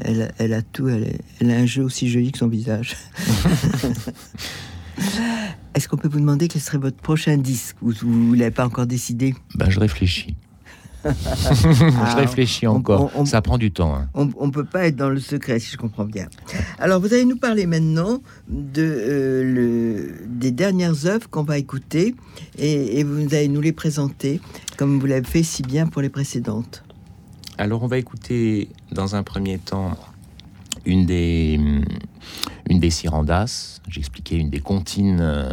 Elle, 0.04 0.22
a- 0.24 0.32
elle 0.38 0.54
a 0.54 0.62
tout, 0.62 0.88
elle, 0.90 1.18
a 1.50 1.56
un 1.56 1.66
jeu 1.66 1.84
aussi 1.84 2.08
joli 2.08 2.32
que 2.32 2.38
son 2.38 2.48
visage. 2.48 2.96
Est-ce 5.74 5.88
qu'on 5.88 5.98
peut 5.98 6.10
vous 6.10 6.20
demander 6.20 6.48
quel 6.48 6.62
serait 6.62 6.78
votre 6.78 6.98
prochain 6.98 7.38
disque? 7.38 7.78
Ou 7.82 7.92
vous 8.02 8.36
ne 8.36 8.38
l'avez 8.38 8.52
pas 8.52 8.66
encore 8.66 8.86
décidé? 8.86 9.34
Ben, 9.56 9.70
je 9.72 9.80
réfléchis. 9.80 10.36
Je 11.06 12.16
réfléchis 12.16 12.68
on- 12.68 12.76
encore. 12.76 13.12
on- 13.16 13.22
on- 13.22 13.26
Ça 13.26 13.42
prend 13.42 13.58
du 13.58 13.72
temps. 13.72 13.96
hein. 13.96 14.10
On 14.14 14.26
ne 14.48 14.52
peut 14.52 14.66
pas 14.66 14.86
être 14.88 14.96
dans 14.96 15.10
le 15.10 15.20
secret, 15.20 15.60
si 15.60 15.72
je 15.72 15.78
comprends 15.78 16.06
bien. 16.06 16.28
Alors, 16.80 17.00
vous 17.02 17.14
allez 17.14 17.26
nous 17.26 17.38
parler 17.38 17.66
maintenant 17.66 18.22
de, 18.50 18.82
euh, 18.82 19.44
le, 19.44 20.26
des 20.28 20.52
dernières 20.52 21.06
œuvres 21.06 21.30
qu'on 21.30 21.44
va 21.44 21.58
écouter 21.58 22.16
et, 22.58 23.00
et 23.00 23.04
vous 23.04 23.34
allez 23.34 23.48
nous 23.48 23.62
les 23.62 23.72
présenter 23.74 24.42
comme 24.78 25.00
vous 25.00 25.06
l'avez 25.06 25.26
fait 25.26 25.44
si 25.44 25.62
bien 25.64 25.88
pour 25.88 26.02
les 26.02 26.10
précédentes. 26.10 26.84
Alors, 27.58 27.84
on 27.84 27.88
va 27.88 27.98
écouter 27.98 28.70
dans 28.92 29.16
un 29.16 29.24
premier 29.24 29.58
temps 29.60 29.98
une 30.86 31.06
des, 31.06 31.60
une 32.70 32.80
des 32.80 32.90
Sirandas. 32.90 33.80
J'expliquais 33.88 34.38
une 34.38 34.50
des 34.50 34.60
comptines 34.62 35.20
euh, 35.22 35.52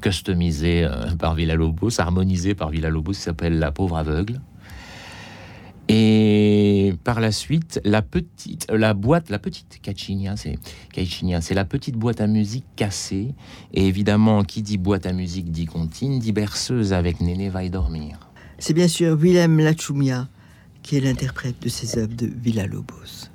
customisées 0.00 0.84
euh, 0.84 1.14
par 1.18 1.34
Villa-Lobos, 1.34 2.00
harmonisées 2.00 2.54
par 2.54 2.70
Villa-Lobos, 2.70 3.12
qui 3.12 3.20
s'appelle 3.20 3.58
La 3.58 3.72
pauvre 3.72 3.96
aveugle. 3.96 4.40
Et 5.88 6.94
par 7.04 7.20
la 7.20 7.30
suite, 7.30 7.80
la 7.84 8.00
petite, 8.00 8.66
euh, 8.70 8.78
la 8.78 8.94
boîte, 8.94 9.28
la 9.28 9.38
petite 9.38 9.80
Cachinia, 9.82 10.36
c'est 10.36 10.58
c'est 11.40 11.54
la 11.54 11.64
petite 11.64 11.96
boîte 11.96 12.20
à 12.20 12.26
musique 12.26 12.64
cassée. 12.76 13.34
Et 13.74 13.86
évidemment, 13.86 14.44
qui 14.44 14.62
dit 14.62 14.78
boîte 14.78 15.06
à 15.06 15.12
musique 15.12 15.50
dit 15.50 15.66
comptine, 15.66 16.18
dit 16.18 16.32
berceuse 16.32 16.92
avec 16.92 17.20
Néné 17.20 17.50
va 17.50 17.64
y 17.64 17.70
dormir. 17.70 18.18
C'est 18.58 18.74
bien 18.74 18.88
sûr 18.88 19.16
Willem 19.16 19.58
Lachumia 19.58 20.28
qui 20.82 20.96
est 20.96 21.00
l'interprète 21.00 21.56
de 21.62 21.68
ces 21.68 21.98
œuvres 21.98 22.14
de 22.14 22.26
Villa 22.26 22.66
Lobos. 22.66 23.30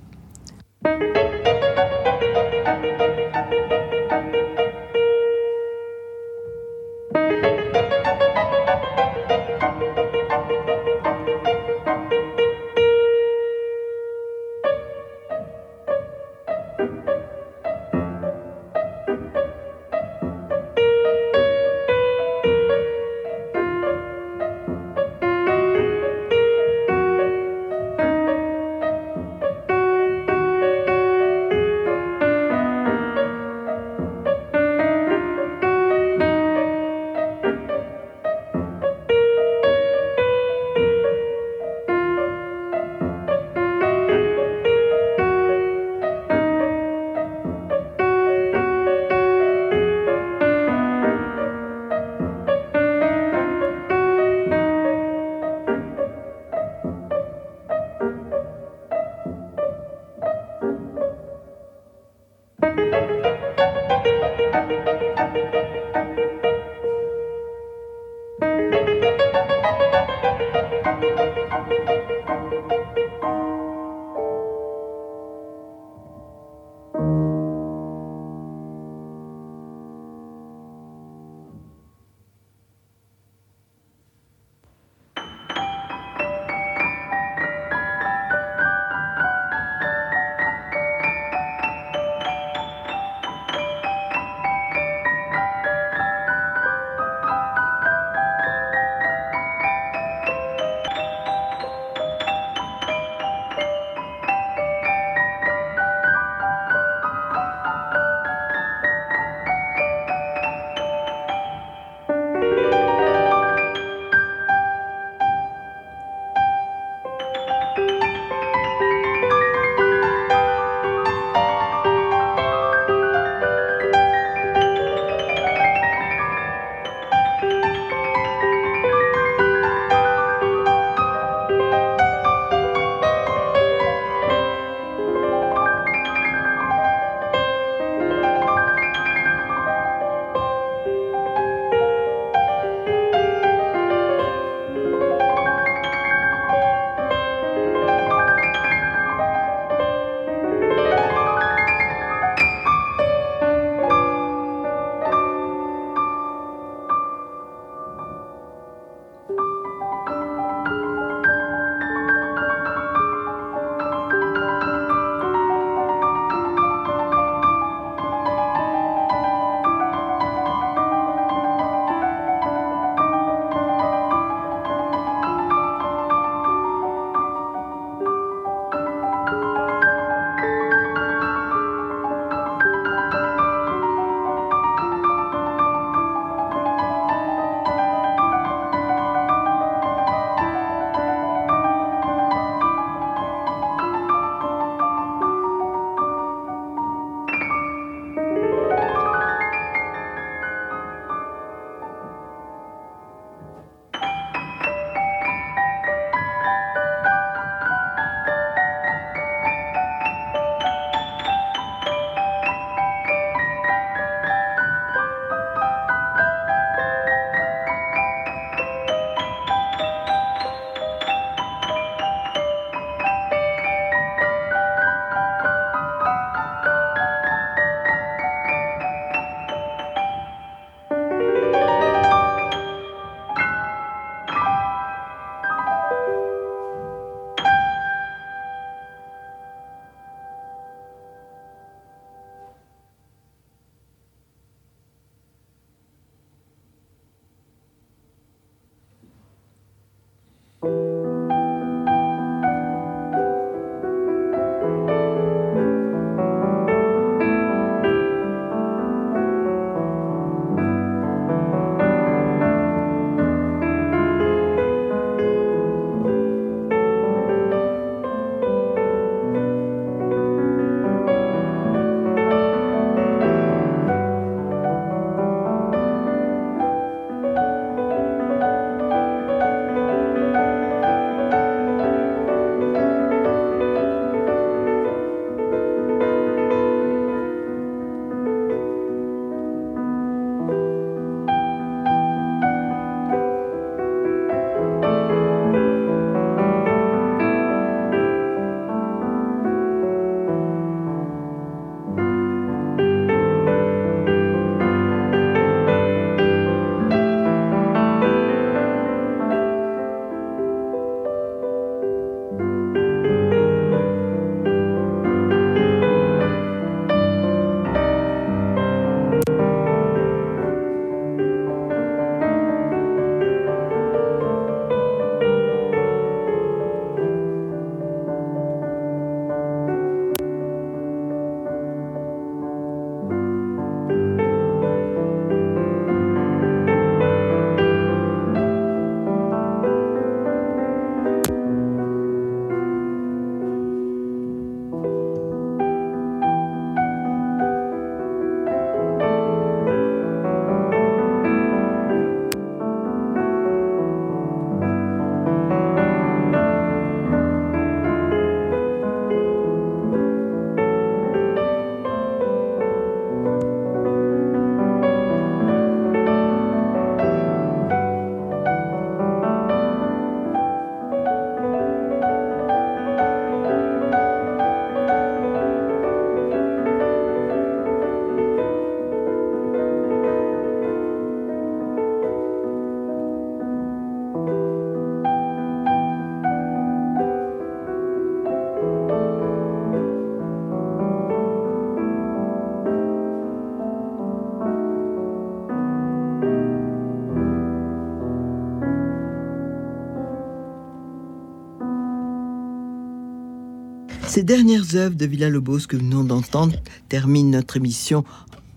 Ces 404.19 404.25
dernières 404.25 404.75
œuvres 404.75 404.97
de 404.97 405.05
Villa-Lobos 405.05 405.59
que 405.59 405.77
nous 405.77 405.83
venons 405.83 406.03
d'entendre 406.03 406.57
terminent 406.89 407.29
notre 407.29 407.55
émission 407.55 408.03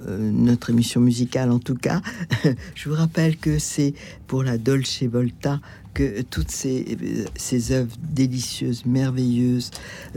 euh, 0.09 0.33
notre 0.33 0.71
émission 0.71 1.01
musicale 1.01 1.53
en 1.53 1.61
tout 1.61 1.77
cas. 1.77 2.03
Je 2.75 2.89
vous 2.89 2.97
rappelle 2.97 3.37
que 3.37 3.61
c'est 3.61 3.95
pour 4.27 4.43
la 4.43 4.59
Dolce 4.59 5.05
Volta 5.05 5.61
que 5.95 6.23
toutes 6.23 6.51
ces, 6.51 6.99
ces 7.37 7.71
œuvres 7.71 7.95
délicieuses, 8.03 8.85
merveilleuses 8.87 9.71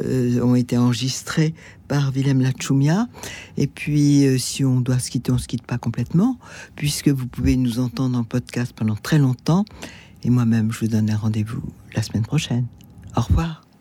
euh, 0.03 0.41
ont 0.41 0.55
été 0.55 0.79
enregistrées 0.79 1.53
par 1.87 2.09
Willem 2.09 2.41
Lachumia. 2.41 3.07
Et 3.55 3.67
puis, 3.67 4.25
euh, 4.25 4.39
si 4.39 4.65
on 4.65 4.81
doit 4.81 4.97
se 4.97 5.11
quitter, 5.11 5.31
on 5.31 5.37
se 5.37 5.47
quitte 5.47 5.67
pas 5.67 5.77
complètement, 5.77 6.39
puisque 6.75 7.09
vous 7.09 7.27
pouvez 7.27 7.55
nous 7.55 7.77
entendre 7.77 8.17
en 8.17 8.23
podcast 8.23 8.73
pendant 8.75 8.95
très 8.95 9.19
longtemps. 9.19 9.63
Et 10.23 10.31
moi-même, 10.31 10.71
je 10.71 10.79
vous 10.79 10.87
donne 10.87 11.11
un 11.11 11.17
rendez-vous 11.17 11.61
la 11.95 12.01
semaine 12.01 12.23
prochaine. 12.23 12.65
Au 13.15 13.21
revoir. 13.21 13.64